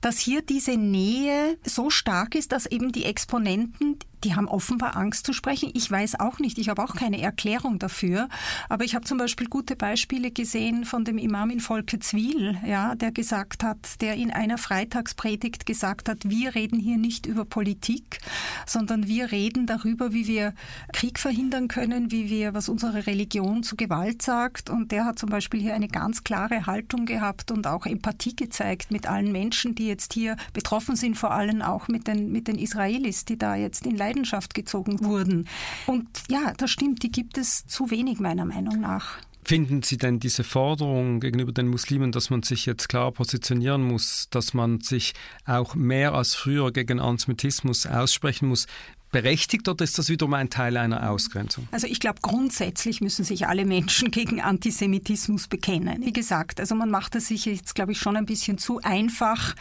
dass 0.00 0.18
hier 0.18 0.42
diese 0.42 0.76
Nähe 0.76 1.56
so 1.64 1.88
stark 1.88 2.34
ist, 2.34 2.52
dass 2.52 2.66
eben 2.66 2.90
die 2.90 3.04
Exponenten, 3.04 3.98
die 4.24 4.34
haben 4.34 4.48
offenbar 4.48 4.96
Angst 4.96 5.26
zu 5.26 5.32
sprechen. 5.32 5.70
Ich 5.74 5.90
weiß 5.90 6.20
auch 6.20 6.38
nicht, 6.38 6.58
ich 6.58 6.68
habe 6.68 6.82
auch 6.82 6.94
keine 6.94 7.20
Erklärung 7.20 7.78
dafür. 7.78 8.28
Aber 8.68 8.84
ich 8.84 8.94
habe 8.94 9.04
zum 9.04 9.18
Beispiel 9.18 9.48
gute 9.48 9.76
Beispiele 9.76 10.30
gesehen 10.30 10.84
von 10.84 11.04
dem 11.04 11.18
Imam 11.18 11.50
in 11.50 11.60
Volkezwil, 11.60 12.58
ja, 12.66 12.94
der 12.94 13.12
gesagt 13.12 13.64
hat, 13.64 14.00
der 14.00 14.14
in 14.14 14.30
einer 14.30 14.58
Freitagspredigt 14.58 15.64
gesagt 15.64 16.08
hat, 16.08 16.18
wir 16.24 16.54
reden 16.54 16.78
hier 16.78 16.98
nicht 16.98 17.26
über 17.26 17.44
Politik, 17.44 18.20
sondern 18.66 19.06
wir 19.06 19.32
reden 19.32 19.66
darüber, 19.66 20.12
wie 20.12 20.26
wir 20.26 20.54
Krieg 20.92 21.18
verhindern 21.18 21.68
können, 21.68 22.10
wie 22.10 22.28
wir, 22.28 22.52
was 22.54 22.68
unsere 22.68 23.06
Religion 23.06 23.62
zu 23.62 23.76
Gewalt 23.76 24.22
sagt. 24.22 24.68
Und 24.68 24.92
der 24.92 25.06
hat 25.06 25.18
zum 25.18 25.30
Beispiel 25.30 25.60
hier 25.60 25.74
eine 25.74 25.88
ganz 25.88 26.24
klare 26.24 26.66
Haltung 26.66 27.06
gehabt 27.06 27.50
und 27.50 27.66
auch 27.66 27.86
Empathie 27.86 28.36
gezeigt 28.36 28.90
mit 28.90 29.08
allen 29.08 29.32
Menschen, 29.32 29.74
die 29.74 29.86
jetzt 29.86 30.12
hier 30.12 30.36
betroffen 30.52 30.96
sind, 30.96 31.16
vor 31.16 31.30
allem 31.30 31.62
auch 31.62 31.88
mit 31.88 32.06
den, 32.06 32.30
mit 32.30 32.48
den 32.48 32.58
Israelis, 32.58 33.24
die 33.24 33.38
da 33.38 33.54
jetzt 33.54 33.86
in 33.86 33.96
Leid 33.96 34.09
Leidenschaft 34.10 34.54
gezogen 34.54 35.04
wurden. 35.04 35.48
Und 35.86 36.08
ja, 36.28 36.52
das 36.56 36.70
stimmt, 36.70 37.02
die 37.02 37.10
gibt 37.10 37.38
es 37.38 37.66
zu 37.66 37.90
wenig 37.90 38.18
meiner 38.18 38.44
Meinung 38.44 38.80
nach. 38.80 39.18
Finden 39.42 39.82
Sie 39.82 39.96
denn 39.96 40.20
diese 40.20 40.44
Forderung 40.44 41.18
gegenüber 41.18 41.50
den 41.50 41.68
Muslimen, 41.68 42.12
dass 42.12 42.28
man 42.28 42.42
sich 42.42 42.66
jetzt 42.66 42.88
klar 42.88 43.10
positionieren 43.10 43.82
muss, 43.82 44.28
dass 44.30 44.52
man 44.52 44.80
sich 44.80 45.14
auch 45.46 45.74
mehr 45.74 46.12
als 46.12 46.34
früher 46.34 46.72
gegen 46.72 47.00
Antisemitismus 47.00 47.86
aussprechen 47.86 48.48
muss, 48.48 48.66
berechtigt 49.10 49.68
oder 49.68 49.84
ist 49.84 49.98
das 49.98 50.08
wiederum 50.08 50.34
ein 50.34 50.50
Teil 50.50 50.76
einer 50.76 51.10
Ausgrenzung? 51.10 51.68
Also 51.72 51.86
ich 51.86 52.00
glaube, 52.00 52.20
grundsätzlich 52.22 53.00
müssen 53.00 53.24
sich 53.24 53.46
alle 53.46 53.64
Menschen 53.64 54.10
gegen 54.10 54.40
Antisemitismus 54.40 55.48
bekennen. 55.48 56.04
Wie 56.04 56.12
gesagt, 56.12 56.60
also 56.60 56.74
man 56.74 56.90
macht 56.90 57.14
es 57.16 57.28
sich 57.28 57.44
jetzt, 57.44 57.74
glaube 57.74 57.92
ich, 57.92 57.98
schon 57.98 58.16
ein 58.16 58.26
bisschen 58.26 58.58
zu 58.58 58.80
einfach, 58.82 59.54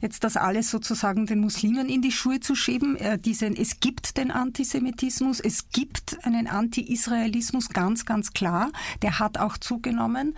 jetzt 0.00 0.24
das 0.24 0.36
alles 0.36 0.70
sozusagen 0.70 1.26
den 1.26 1.40
Muslimen 1.40 1.88
in 1.88 2.02
die 2.02 2.12
Schuhe 2.12 2.40
zu 2.40 2.54
schieben. 2.54 2.96
Äh, 2.96 3.18
diesen, 3.18 3.56
es 3.56 3.80
gibt 3.80 4.16
den 4.16 4.30
Antisemitismus, 4.30 5.40
es 5.40 5.68
gibt 5.70 6.24
einen 6.24 6.46
Anti-Israelismus, 6.46 7.68
ganz, 7.70 8.04
ganz 8.04 8.32
klar. 8.32 8.70
Der 9.02 9.18
hat 9.18 9.38
auch 9.38 9.58
zugenommen. 9.58 10.36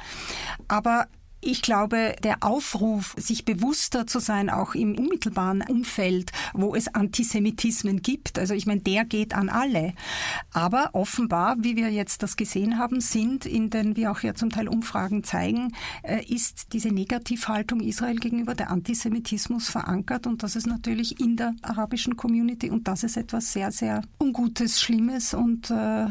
Aber 0.69 1.09
ich 1.45 1.63
glaube, 1.63 2.17
der 2.23 2.43
Aufruf, 2.43 3.15
sich 3.19 3.45
bewusster 3.45 4.07
zu 4.07 4.19
sein, 4.19 4.51
auch 4.51 4.75
im 4.75 4.99
unmittelbaren 4.99 5.63
Umfeld, 5.63 6.33
wo 6.53 6.75
es 6.75 6.95
Antisemitismen 6.95 8.03
gibt, 8.03 8.39
also 8.39 8.55
ich 8.55 8.67
meine, 8.67 8.81
der 8.81 9.05
geht 9.05 9.35
an 9.35 9.49
alle. 9.49 9.95
Aber 10.53 10.91
offenbar, 10.93 11.57
wie 11.59 11.77
wir 11.77 11.91
jetzt 11.91 12.23
das 12.23 12.37
gesehen 12.37 12.79
haben, 12.79 13.01
sind 13.01 13.47
in 13.47 13.71
den, 13.71 13.97
wie 13.97 14.09
auch 14.09 14.21
ja 14.21 14.35
zum 14.35 14.51
Teil 14.51 14.69
Umfragen 14.69 15.25
zeigen, 15.25 15.75
äh, 16.03 16.25
ist 16.25 16.73
diese 16.73 16.89
Negativhaltung 16.89 17.81
Israel 17.81 18.17
gegenüber 18.17 18.55
der 18.55 18.71
Antisemitismus 18.71 19.69
verankert 19.69 20.27
und 20.27 20.43
das 20.43 20.57
ist 20.57 20.67
natürlich 20.67 21.21
in 21.21 21.37
der 21.37 21.55
arabischen 21.63 22.17
Community 22.17 22.71
und 22.71 22.89
das 22.89 23.05
ist 23.05 23.17
etwas 23.17 23.53
sehr, 23.53 23.71
sehr 23.71 24.03
Ungutes, 24.19 24.81
Schlimmes 24.81 25.35
und 25.35 25.71
äh, 25.71 26.07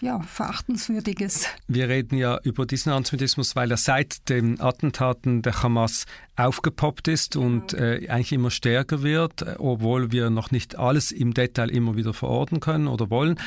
ja, 0.00 0.20
Verachtenswürdiges. 0.20 1.46
Wir 1.68 1.88
reden 1.88 2.16
ja 2.16 2.38
über 2.42 2.66
diesen 2.66 2.92
Antisemitismus, 2.92 3.56
weil 3.56 3.70
er 3.70 3.76
seit 3.76 4.28
den 4.28 4.60
Attentaten 4.60 5.42
der 5.42 5.62
Hamas 5.62 6.06
aufgepoppt 6.36 7.08
ist 7.08 7.36
und 7.36 7.74
äh, 7.74 8.06
eigentlich 8.08 8.32
immer 8.32 8.50
stärker 8.50 9.02
wird, 9.02 9.58
obwohl 9.58 10.12
wir 10.12 10.30
noch 10.30 10.50
nicht 10.50 10.78
alles 10.78 11.12
im 11.12 11.34
Detail 11.34 11.70
immer 11.70 11.96
wieder 11.96 12.14
verorten 12.14 12.60
können 12.60 12.88
oder 12.88 13.10
wollen. 13.10 13.38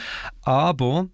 Aber 0.41 1.07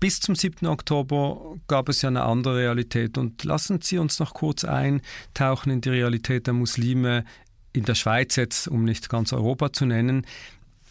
bis 0.00 0.20
zum 0.20 0.34
7. 0.34 0.66
Oktober 0.66 1.56
gab 1.66 1.88
es 1.88 2.02
ja 2.02 2.08
eine 2.08 2.22
andere 2.22 2.56
Realität. 2.56 3.18
Und 3.18 3.44
lassen 3.44 3.80
Sie 3.82 3.98
uns 3.98 4.18
noch 4.18 4.34
kurz 4.34 4.64
eintauchen 4.64 5.70
in 5.70 5.80
die 5.80 5.90
Realität 5.90 6.46
der 6.46 6.54
Muslime 6.54 7.24
in 7.72 7.84
der 7.84 7.94
Schweiz 7.94 8.36
jetzt, 8.36 8.68
um 8.68 8.84
nicht 8.84 9.08
ganz 9.08 9.32
Europa 9.32 9.72
zu 9.72 9.86
nennen. 9.86 10.26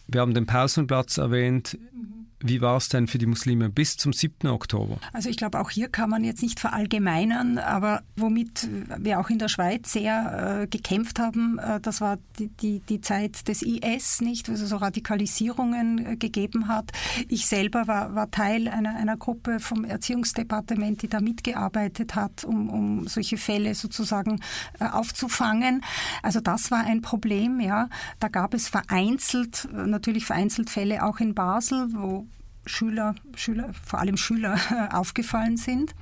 Wir 0.08 0.22
haben 0.22 0.34
den 0.34 0.46
Pausenplatz 0.46 1.18
erwähnt. 1.18 1.78
Mhm. 1.94 2.27
Wie 2.48 2.62
war 2.62 2.78
es 2.78 2.90
denn 2.90 3.08
für 3.08 3.18
die 3.18 3.26
Muslime 3.26 3.70
bis 3.70 3.98
zum 3.98 4.14
7. 4.14 4.48
Oktober? 4.48 5.00
Also 5.14 5.30
ich 5.30 5.38
glaube, 5.38 5.60
auch 5.60 5.70
hier 5.70 5.90
kann 5.90 6.10
man 6.10 6.24
jetzt 6.24 6.42
nicht 6.42 6.60
verallgemeinern, 6.60 7.58
aber 7.58 8.02
womit 8.16 8.68
wir 8.98 9.20
auch 9.20 9.30
in 9.30 9.40
der 9.40 9.48
Schweiz 9.48 9.92
sehr 9.92 10.62
äh, 10.64 10.68
gekämpft 10.68 11.20
haben, 11.20 11.60
äh, 11.60 11.80
das 11.80 12.02
war 12.02 12.18
die, 12.40 12.50
die, 12.50 12.80
die, 12.80 13.02
Zeit 13.02 13.48
des 13.48 13.62
IS, 13.62 14.22
nicht, 14.22 14.50
wo 14.50 14.54
es 14.54 14.62
so 14.62 14.78
Radikalisierungen 14.78 16.06
äh, 16.06 16.16
gegeben 16.16 16.68
hat. 16.68 16.92
Ich 17.28 17.48
selber 17.48 17.88
war, 17.88 18.16
war 18.16 18.32
Teil 18.32 18.68
einer, 18.68 18.96
einer 18.96 19.18
Gruppe 19.18 19.60
vom 19.60 19.84
Erziehungsdepartement, 19.86 21.02
die 21.02 21.08
da 21.08 21.22
mitgearbeitet 21.22 22.16
hat, 22.16 22.44
um, 22.44 22.70
um 22.70 23.08
solche 23.08 23.38
Fälle 23.38 23.76
sozusagen 23.76 24.40
äh, 24.80 24.86
aufzufangen. 24.86 25.84
Also 26.24 26.40
das 26.40 26.72
war 26.72 26.86
ein 26.86 27.02
Problem, 27.02 27.60
ja. 27.60 27.90
Da 28.20 28.28
gab 28.28 28.54
es 28.54 28.68
vereinzelt, 28.68 29.68
natürlich 29.72 30.26
vereinzelt 30.26 30.70
Fälle 30.70 31.04
auch 31.04 31.20
in 31.20 31.34
Basel, 31.34 31.90
wo 31.94 32.28
Schüler, 32.68 33.16
Schüler, 33.36 33.72
vor 33.86 34.00
allem 34.00 34.18
Schüler 34.18 34.60
aufgefallen 34.92 35.58
sind. 35.58 35.96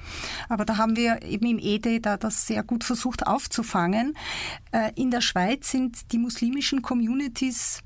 Aber 0.50 0.66
da 0.66 0.78
haben 0.78 0.96
wir 0.96 1.22
eben 1.24 1.46
im 1.46 1.60
EDE 1.60 2.00
da 2.00 2.18
das 2.18 2.48
sehr 2.48 2.64
gut 2.64 2.84
versucht 2.84 3.28
aufzufangen. 3.28 4.18
Äh, 4.72 4.92
in 4.96 5.12
der 5.12 5.22
Schweiz 5.22 5.72
sind 5.72 6.12
die 6.12 6.18
muslimischen 6.18 6.82
Communities 6.82 7.82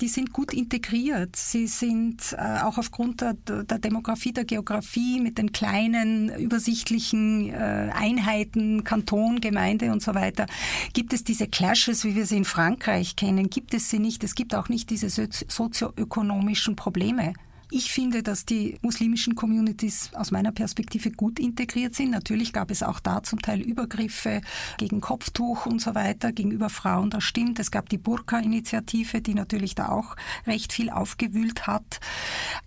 die 0.00 0.08
sind 0.08 0.32
gut 0.32 0.52
integriert. 0.52 1.36
Sie 1.36 1.66
sind 1.66 2.34
äh, 2.36 2.60
auch 2.62 2.78
aufgrund 2.78 3.20
der, 3.20 3.34
der, 3.34 3.78
Demografie, 3.78 4.32
der 4.32 4.44
Geografie 4.44 5.20
mit 5.20 5.38
den 5.38 5.52
kleinen, 5.52 6.34
übersichtlichen 6.36 7.50
äh, 7.50 7.90
Einheiten, 7.94 8.84
Kanton, 8.84 9.40
Gemeinde 9.40 9.92
und 9.92 10.02
so 10.02 10.14
weiter, 10.14 10.46
gibt 10.92 11.12
es 11.12 11.24
diese 11.24 11.46
Clashes, 11.46 12.04
wie 12.04 12.14
wir 12.14 12.26
sie 12.26 12.36
in 12.36 12.44
Frankreich 12.44 13.16
kennen, 13.16 13.50
gibt 13.50 13.74
es 13.74 13.90
sie 13.90 13.98
nicht. 13.98 14.24
Es 14.24 14.34
gibt 14.34 14.54
auch 14.54 14.68
nicht 14.68 14.90
diese 14.90 15.08
sozioökonomischen 15.08 16.76
Probleme. 16.76 17.34
Ich 17.76 17.90
finde, 17.90 18.22
dass 18.22 18.44
die 18.44 18.78
muslimischen 18.82 19.34
Communities 19.34 20.10
aus 20.14 20.30
meiner 20.30 20.52
Perspektive 20.52 21.10
gut 21.10 21.40
integriert 21.40 21.96
sind. 21.96 22.12
Natürlich 22.12 22.52
gab 22.52 22.70
es 22.70 22.84
auch 22.84 23.00
da 23.00 23.24
zum 23.24 23.42
Teil 23.42 23.60
Übergriffe 23.60 24.42
gegen 24.78 25.00
Kopftuch 25.00 25.66
und 25.66 25.80
so 25.80 25.96
weiter 25.96 26.30
gegenüber 26.30 26.68
Frauen. 26.68 27.10
Das 27.10 27.24
stimmt. 27.24 27.58
Es 27.58 27.72
gab 27.72 27.88
die 27.88 27.98
Burka-Initiative, 27.98 29.20
die 29.20 29.34
natürlich 29.34 29.74
da 29.74 29.88
auch 29.88 30.14
recht 30.46 30.72
viel 30.72 30.88
aufgewühlt 30.88 31.66
hat. 31.66 31.98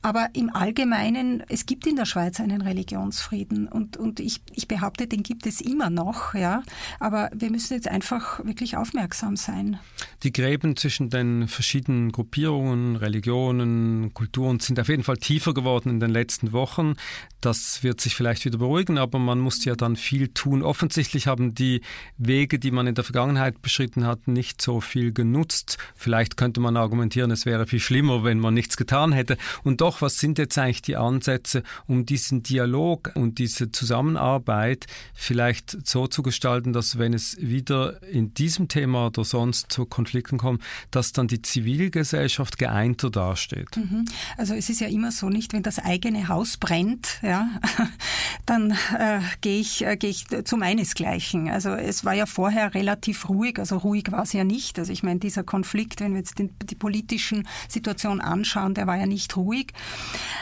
Aber 0.02 0.28
im 0.34 0.54
Allgemeinen, 0.54 1.42
es 1.48 1.66
gibt 1.66 1.88
in 1.88 1.96
der 1.96 2.04
Schweiz 2.06 2.42
einen 2.42 2.62
Religionsfrieden 2.62 3.70
und, 3.70 3.96
und 3.96 4.20
ich, 4.20 4.42
ich 4.56 4.68
behaupte, 4.68 5.08
den 5.08 5.24
gibt 5.24 5.48
es 5.48 5.62
immer 5.62 5.90
noch. 5.90 6.34
Ja. 6.34 6.64
Aber 7.00 7.30
wir 7.34 7.50
müssen 7.50 7.76
jetzt 7.76 7.88
einfach 7.88 8.44
wirklich 8.44 8.76
aufmerksam 8.76 9.38
sein. 9.38 9.80
Die 10.24 10.34
Gräben 10.34 10.76
zwischen 10.76 11.10
den 11.10 11.48
verschiedenen 11.48 12.12
Gruppierungen, 12.12 12.98
Religionen, 12.98 14.14
Kulturen 14.14 14.60
sind 14.60 14.78
auf 14.82 14.90
jeden 14.90 14.97
jeden 14.98 15.06
Fall 15.06 15.18
tiefer 15.18 15.54
geworden 15.54 15.90
in 15.90 16.00
den 16.00 16.10
letzten 16.10 16.54
Wochen. 16.54 16.96
Das 17.40 17.84
wird 17.84 18.02
sich 18.02 18.16
vielleicht 18.16 18.46
wieder 18.46 18.58
beruhigen, 18.58 18.98
aber 18.98 19.20
man 19.20 19.40
muss 19.40 19.64
ja 19.64 19.76
dann 19.76 19.96
viel 19.96 20.30
tun. 20.30 20.64
Offensichtlich 20.64 21.28
haben 21.28 21.54
die 21.54 21.82
Wege, 22.18 22.58
die 22.58 22.72
man 22.72 22.88
in 22.88 22.96
der 22.96 23.04
Vergangenheit 23.04 23.62
beschritten 23.62 24.08
hat, 24.08 24.28
nicht 24.28 24.60
so 24.60 24.82
viel 24.82 25.14
genutzt. 25.14 25.78
Vielleicht 25.96 26.36
könnte 26.36 26.60
man 26.60 26.76
argumentieren, 26.78 27.30
es 27.30 27.46
wäre 27.46 27.68
viel 27.68 27.80
schlimmer, 27.80 28.24
wenn 28.24 28.40
man 28.40 28.56
nichts 28.56 28.76
getan 28.76 29.12
hätte. 29.12 29.38
Und 29.64 29.82
doch, 29.82 30.02
was 30.02 30.18
sind 30.18 30.40
jetzt 30.40 30.58
eigentlich 30.58 30.82
die 30.82 30.98
Ansätze, 30.98 31.62
um 31.86 32.08
diesen 32.08 32.42
Dialog 32.42 33.12
und 33.14 33.38
diese 33.38 33.72
Zusammenarbeit 33.72 34.88
vielleicht 35.14 35.88
so 35.88 36.08
zu 36.08 36.24
gestalten, 36.24 36.74
dass 36.74 36.98
wenn 36.98 37.14
es 37.14 37.38
wieder 37.40 38.02
in 38.02 38.34
diesem 38.34 38.68
Thema 38.68 39.08
oder 39.08 39.24
sonst 39.24 39.72
zu 39.72 39.86
Konflikten 39.86 40.40
kommt, 40.40 40.64
dass 40.90 41.12
dann 41.12 41.28
die 41.28 41.44
Zivilgesellschaft 41.44 42.58
geeinter 42.58 43.12
dasteht? 43.12 43.78
Mhm. 43.78 44.06
Also 44.38 44.56
es 44.56 44.70
ist 44.70 44.82
ja 44.82 44.87
immer 44.88 45.12
so, 45.12 45.30
nicht, 45.30 45.54
wenn 45.54 45.64
das 45.64 45.80
eigene 45.80 46.28
Haus 46.28 46.58
brennt, 46.58 47.20
ja, 47.22 47.50
dann 48.46 48.72
äh, 48.98 49.20
gehe 49.42 49.60
ich, 49.60 49.86
äh, 49.86 49.98
geh 49.98 50.10
ich 50.10 50.26
zu 50.46 50.58
meinesgleichen. 50.58 51.50
Also 51.50 51.72
es 51.72 52.06
war 52.06 52.14
ja 52.14 52.26
vorher 52.26 52.74
relativ 52.74 53.30
ruhig, 53.30 53.60
also 53.60 53.78
ruhig 53.78 54.12
war 54.12 54.24
es 54.24 54.34
ja 54.34 54.44
nicht. 54.44 54.80
Also 54.80 54.92
ich 54.92 55.04
meine, 55.04 55.20
dieser 55.20 55.44
Konflikt, 55.44 56.00
wenn 56.00 56.14
wir 56.14 56.20
jetzt 56.20 56.40
den, 56.40 56.52
die 56.64 56.76
politischen 56.76 57.48
Situation 57.68 58.22
anschauen, 58.22 58.74
der 58.74 58.88
war 58.88 58.98
ja 58.98 59.06
nicht 59.06 59.36
ruhig. 59.38 59.74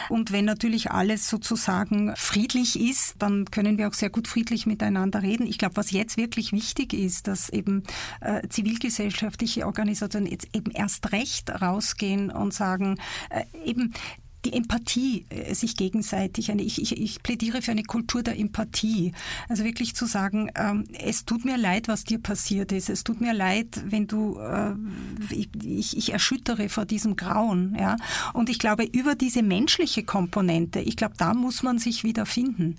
Und 0.10 0.32
wenn 0.32 0.46
natürlich 0.46 0.92
alles 0.92 1.30
sozusagen 1.30 2.14
friedlich 2.16 2.80
ist, 2.80 3.16
dann 3.20 3.46
können 3.46 3.78
wir 3.78 3.88
auch 3.88 3.94
sehr 3.94 4.10
gut 4.10 4.28
friedlich 4.28 4.66
miteinander 4.66 5.22
reden. 5.22 5.48
Ich 5.48 5.58
glaube, 5.58 5.78
was 5.78 5.92
jetzt 5.92 6.18
wirklich 6.18 6.52
wichtig 6.52 6.94
ist, 6.94 7.28
dass 7.28 7.50
eben 7.50 7.84
äh, 8.22 8.48
zivilgesellschaftliche 8.48 9.66
Organisationen 9.66 10.28
jetzt 10.28 10.48
eben 10.54 10.72
erst 10.72 11.12
recht 11.12 11.50
rausgehen 11.62 12.32
und 12.32 12.54
sagen, 12.54 12.98
äh, 13.30 13.44
eben 13.66 13.94
die 14.46 14.54
Empathie 14.54 15.26
äh, 15.30 15.54
sich 15.54 15.76
gegenseitig. 15.76 16.52
Eine, 16.52 16.62
ich, 16.62 16.82
ich, 16.82 16.98
ich 16.98 17.24
plädiere 17.24 17.62
für 17.62 17.72
eine 17.72 17.84
Kultur 17.84 18.24
der 18.24 18.40
Empathie. 18.40 19.14
Also 19.50 19.64
wirklich 19.64 19.96
zu 19.96 20.06
sagen, 20.06 20.52
ähm, 20.56 20.86
es 20.94 21.26
tut 21.26 21.46
mir 21.46 21.58
leid, 21.58 21.88
was 21.88 22.04
dir 22.04 22.20
passiert 22.20 22.72
ist. 22.72 22.90
Es 22.90 23.04
tut 23.04 23.22
mir 23.22 23.34
leid, 23.34 23.84
wenn 23.86 24.08
du, 24.08 24.40
äh, 24.40 24.74
ich, 25.32 25.98
ich 25.98 26.14
erschüttere 26.14 26.70
vor 26.70 26.86
diesem 26.86 27.16
Grauen. 27.16 27.76
Ja? 27.80 27.98
Und 28.34 28.50
ich 28.50 28.60
glaube, 28.60 28.84
über 28.84 29.16
diese 29.16 29.42
menschliche 29.44 30.04
Komponente, 30.04 30.80
ich 30.80 30.96
glaube, 30.96 31.16
da 31.18 31.34
muss 31.34 31.64
man 31.64 31.80
sich 31.80 32.04
wieder 32.04 32.26
finden. 32.26 32.78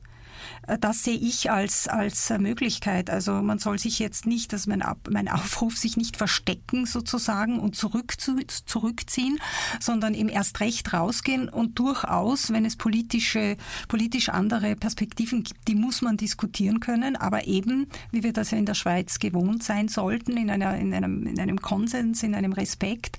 Äh, 0.66 0.78
das 0.78 1.04
sehe 1.04 1.16
ich 1.16 1.50
als, 1.50 1.88
als 1.88 2.30
äh, 2.30 2.38
Möglichkeit. 2.38 3.10
Also 3.10 3.42
man 3.42 3.58
soll 3.58 3.78
sich 3.78 3.98
jetzt 3.98 4.26
nicht, 4.26 4.52
dass 4.52 4.66
mein, 4.66 4.82
mein 5.10 5.28
Aufruf 5.28 5.76
sich 5.76 5.96
nicht 5.96 6.16
verstecken 6.16 6.86
sozusagen 6.86 7.58
und 7.58 7.76
zurück 7.76 8.20
zu, 8.20 8.36
zurückziehen, 8.66 9.38
sondern 9.80 10.14
eben 10.14 10.28
erst 10.28 10.60
recht 10.60 10.92
rausgehen 10.92 11.48
und 11.48 11.78
durchaus, 11.78 12.52
wenn 12.52 12.64
es 12.64 12.76
politische, 12.76 13.56
politisch 13.88 14.28
andere 14.28 14.76
Perspektiven 14.76 15.42
gibt, 15.42 15.68
die 15.68 15.74
muss 15.74 16.02
man 16.02 16.16
diskutieren 16.16 16.80
können, 16.80 17.16
aber 17.16 17.46
eben, 17.46 17.86
wie 18.10 18.22
wir 18.22 18.32
das 18.32 18.50
ja 18.50 18.58
in 18.58 18.66
der 18.66 18.74
Schweiz 18.74 19.18
gewohnt 19.18 19.62
sein 19.62 19.88
sollten, 19.88 20.36
in, 20.36 20.50
einer, 20.50 20.76
in, 20.76 20.92
einem, 20.92 21.26
in 21.26 21.40
einem 21.40 21.60
Konsens, 21.60 22.22
in 22.22 22.34
einem 22.34 22.52
Respekt. 22.52 23.18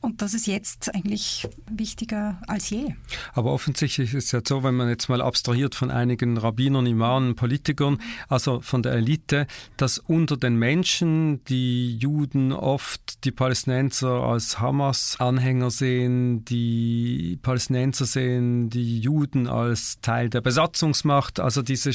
Und 0.00 0.22
das 0.22 0.34
ist 0.34 0.46
jetzt 0.46 0.94
eigentlich 0.94 1.48
wichtiger 1.70 2.40
als 2.46 2.70
je. 2.70 2.94
Aber 3.34 3.52
offensichtlich 3.52 4.14
ist 4.14 4.26
es 4.26 4.32
ja 4.32 4.40
so, 4.46 4.62
wenn 4.62 4.74
man 4.74 4.88
jetzt 4.88 5.08
mal 5.08 5.22
abstrahiert 5.22 5.74
von 5.74 5.90
einigen 5.90 6.36
Rabbinern, 6.36 6.67
Rabbinern, 6.68 6.86
Imamen, 6.86 7.34
Politikern, 7.34 7.98
also 8.28 8.60
von 8.60 8.82
der 8.82 8.92
Elite, 8.92 9.46
dass 9.76 9.98
unter 9.98 10.36
den 10.36 10.56
Menschen 10.56 11.42
die 11.44 11.96
Juden 11.96 12.52
oft 12.52 13.24
die 13.24 13.30
Palästinenser 13.30 14.08
als 14.08 14.60
Hamas-Anhänger 14.60 15.70
sehen, 15.70 16.44
die 16.44 17.38
Palästinenser 17.42 18.04
sehen 18.04 18.68
die 18.70 19.00
Juden 19.00 19.46
als 19.46 20.00
Teil 20.02 20.28
der 20.28 20.40
Besatzungsmacht, 20.40 21.40
also 21.40 21.62
diese 21.62 21.90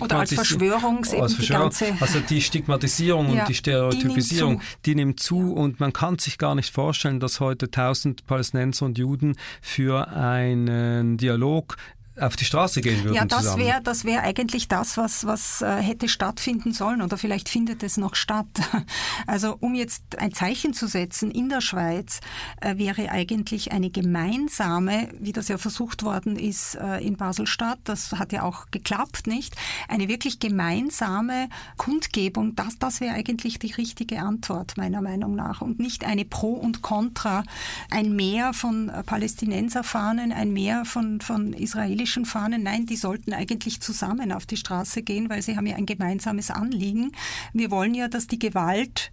Oder 0.00 0.20
als 0.20 0.32
Verschwörungs 0.32 1.12
als 1.12 1.34
Verschwörung, 1.34 1.72
also 2.00 2.20
die 2.20 2.40
Stigmatisierung 2.40 3.34
ja, 3.34 3.42
und 3.42 3.48
die 3.48 3.54
Stereotypisierung, 3.54 4.60
die 4.86 4.94
nimmt 4.94 5.20
zu, 5.20 5.34
die 5.36 5.44
nimmt 5.44 5.54
zu. 5.54 5.54
Und 5.54 5.80
man 5.80 5.92
kann 5.92 6.18
sich 6.18 6.38
gar 6.38 6.54
nicht 6.54 6.72
vorstellen, 6.72 7.20
dass 7.20 7.40
heute 7.40 7.70
tausend 7.70 8.26
Palästinenser 8.26 8.86
und 8.86 8.98
Juden 8.98 9.36
für 9.60 10.08
einen 10.08 11.16
Dialog 11.18 11.76
auf 12.18 12.36
die 12.36 12.44
Straße 12.44 12.80
gehen 12.80 13.02
würden. 13.02 13.16
Ja, 13.16 13.24
das 13.24 13.56
wäre 13.56 13.80
das 13.82 14.04
wäre 14.04 14.22
eigentlich 14.22 14.68
das, 14.68 14.96
was, 14.96 15.26
was 15.26 15.62
äh, 15.62 15.82
hätte 15.82 16.08
stattfinden 16.08 16.72
sollen 16.72 17.02
oder 17.02 17.18
vielleicht 17.18 17.48
findet 17.48 17.82
es 17.82 17.96
noch 17.96 18.14
statt. 18.14 18.46
Also 19.26 19.56
um 19.60 19.74
jetzt 19.74 20.02
ein 20.18 20.32
Zeichen 20.32 20.74
zu 20.74 20.86
setzen 20.86 21.30
in 21.30 21.48
der 21.48 21.60
Schweiz, 21.60 22.20
äh, 22.60 22.76
wäre 22.76 23.10
eigentlich 23.10 23.72
eine 23.72 23.90
gemeinsame, 23.90 25.08
wie 25.18 25.32
das 25.32 25.48
ja 25.48 25.56
versucht 25.56 26.02
worden 26.02 26.36
ist 26.36 26.74
äh, 26.74 26.98
in 26.98 27.16
Basel-Stadt, 27.16 27.78
das 27.84 28.12
hat 28.12 28.32
ja 28.32 28.42
auch 28.42 28.66
geklappt, 28.70 29.26
nicht? 29.26 29.56
Eine 29.88 30.08
wirklich 30.08 30.40
gemeinsame 30.40 31.48
Kundgebung, 31.76 32.54
das, 32.54 32.78
das 32.78 33.00
wäre 33.00 33.14
eigentlich 33.14 33.58
die 33.58 33.72
richtige 33.72 34.20
Antwort 34.20 34.76
meiner 34.76 35.00
Meinung 35.00 35.34
nach 35.34 35.62
und 35.62 35.78
nicht 35.78 36.04
eine 36.04 36.24
Pro 36.24 36.52
und 36.52 36.82
Contra, 36.82 37.44
ein 37.90 38.14
Mehr 38.14 38.52
von 38.52 38.92
Palästinenserfahnen, 39.06 40.32
ein 40.32 40.52
Mehr 40.52 40.84
von, 40.84 41.20
von 41.20 41.52
Israelis 41.54 42.03
israelischen 42.04 42.24
Fahnen. 42.26 42.62
Nein, 42.62 42.86
die 42.86 42.96
sollten 42.96 43.32
eigentlich 43.32 43.80
zusammen 43.80 44.32
auf 44.32 44.46
die 44.46 44.56
Straße 44.56 45.02
gehen, 45.02 45.28
weil 45.30 45.42
sie 45.42 45.56
haben 45.56 45.66
ja 45.66 45.76
ein 45.76 45.86
gemeinsames 45.86 46.50
Anliegen. 46.50 47.12
Wir 47.52 47.70
wollen 47.70 47.94
ja, 47.94 48.08
dass 48.08 48.26
die 48.26 48.38
Gewalt 48.38 49.10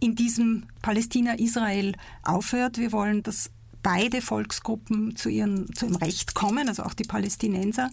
in 0.00 0.14
diesem 0.14 0.64
Palästina-Israel 0.80 1.94
aufhört. 2.22 2.78
Wir 2.78 2.92
wollen, 2.92 3.22
dass 3.22 3.50
beide 3.82 4.20
Volksgruppen 4.20 5.16
zu, 5.16 5.28
ihren, 5.28 5.72
zu 5.74 5.86
ihrem 5.86 5.96
Recht 5.96 6.34
kommen, 6.34 6.68
also 6.68 6.82
auch 6.82 6.94
die 6.94 7.04
Palästinenser. 7.04 7.90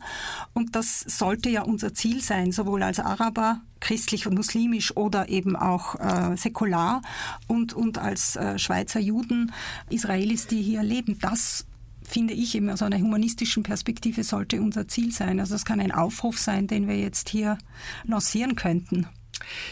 Und 0.54 0.76
das 0.76 1.02
sollte 1.02 1.50
ja 1.50 1.62
unser 1.64 1.94
Ziel 1.94 2.22
sein, 2.22 2.52
sowohl 2.52 2.84
als 2.84 3.00
Araber, 3.00 3.62
christlich 3.80 4.28
und 4.28 4.36
muslimisch 4.36 4.96
oder 4.98 5.30
eben 5.30 5.56
auch 5.56 5.96
äh, 5.96 6.36
säkular 6.36 7.02
und, 7.48 7.74
und 7.74 8.00
als 8.00 8.36
äh, 8.36 8.58
Schweizer 8.58 9.00
Juden, 9.00 9.52
Israelis, 9.90 10.48
die 10.48 10.62
hier 10.62 10.84
leben. 10.84 11.20
Das 11.20 11.67
finde 12.08 12.34
ich 12.34 12.56
eben 12.56 12.70
aus 12.70 12.82
einer 12.82 12.98
humanistischen 12.98 13.64
Perspektive 13.64 14.24
sollte 14.24 14.62
unser 14.62 14.88
Ziel 14.88 15.12
sein. 15.12 15.40
Also 15.40 15.56
es 15.56 15.66
kann 15.66 15.80
ein 15.80 15.92
Aufruf 15.92 16.40
sein, 16.40 16.68
den 16.68 16.88
wir 16.88 16.98
jetzt 16.98 17.30
hier 17.30 17.58
lancieren 18.06 18.56
könnten. 18.56 19.08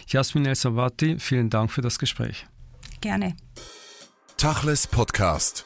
Jasmin 0.08 0.46
El-Sawati, 0.46 1.18
vielen 1.20 1.50
Dank 1.50 1.72
für 1.72 1.82
das 1.82 1.98
Gespräch. 1.98 2.46
Gerne. 3.02 3.36
Tachles 4.38 4.86
Podcast. 4.86 5.66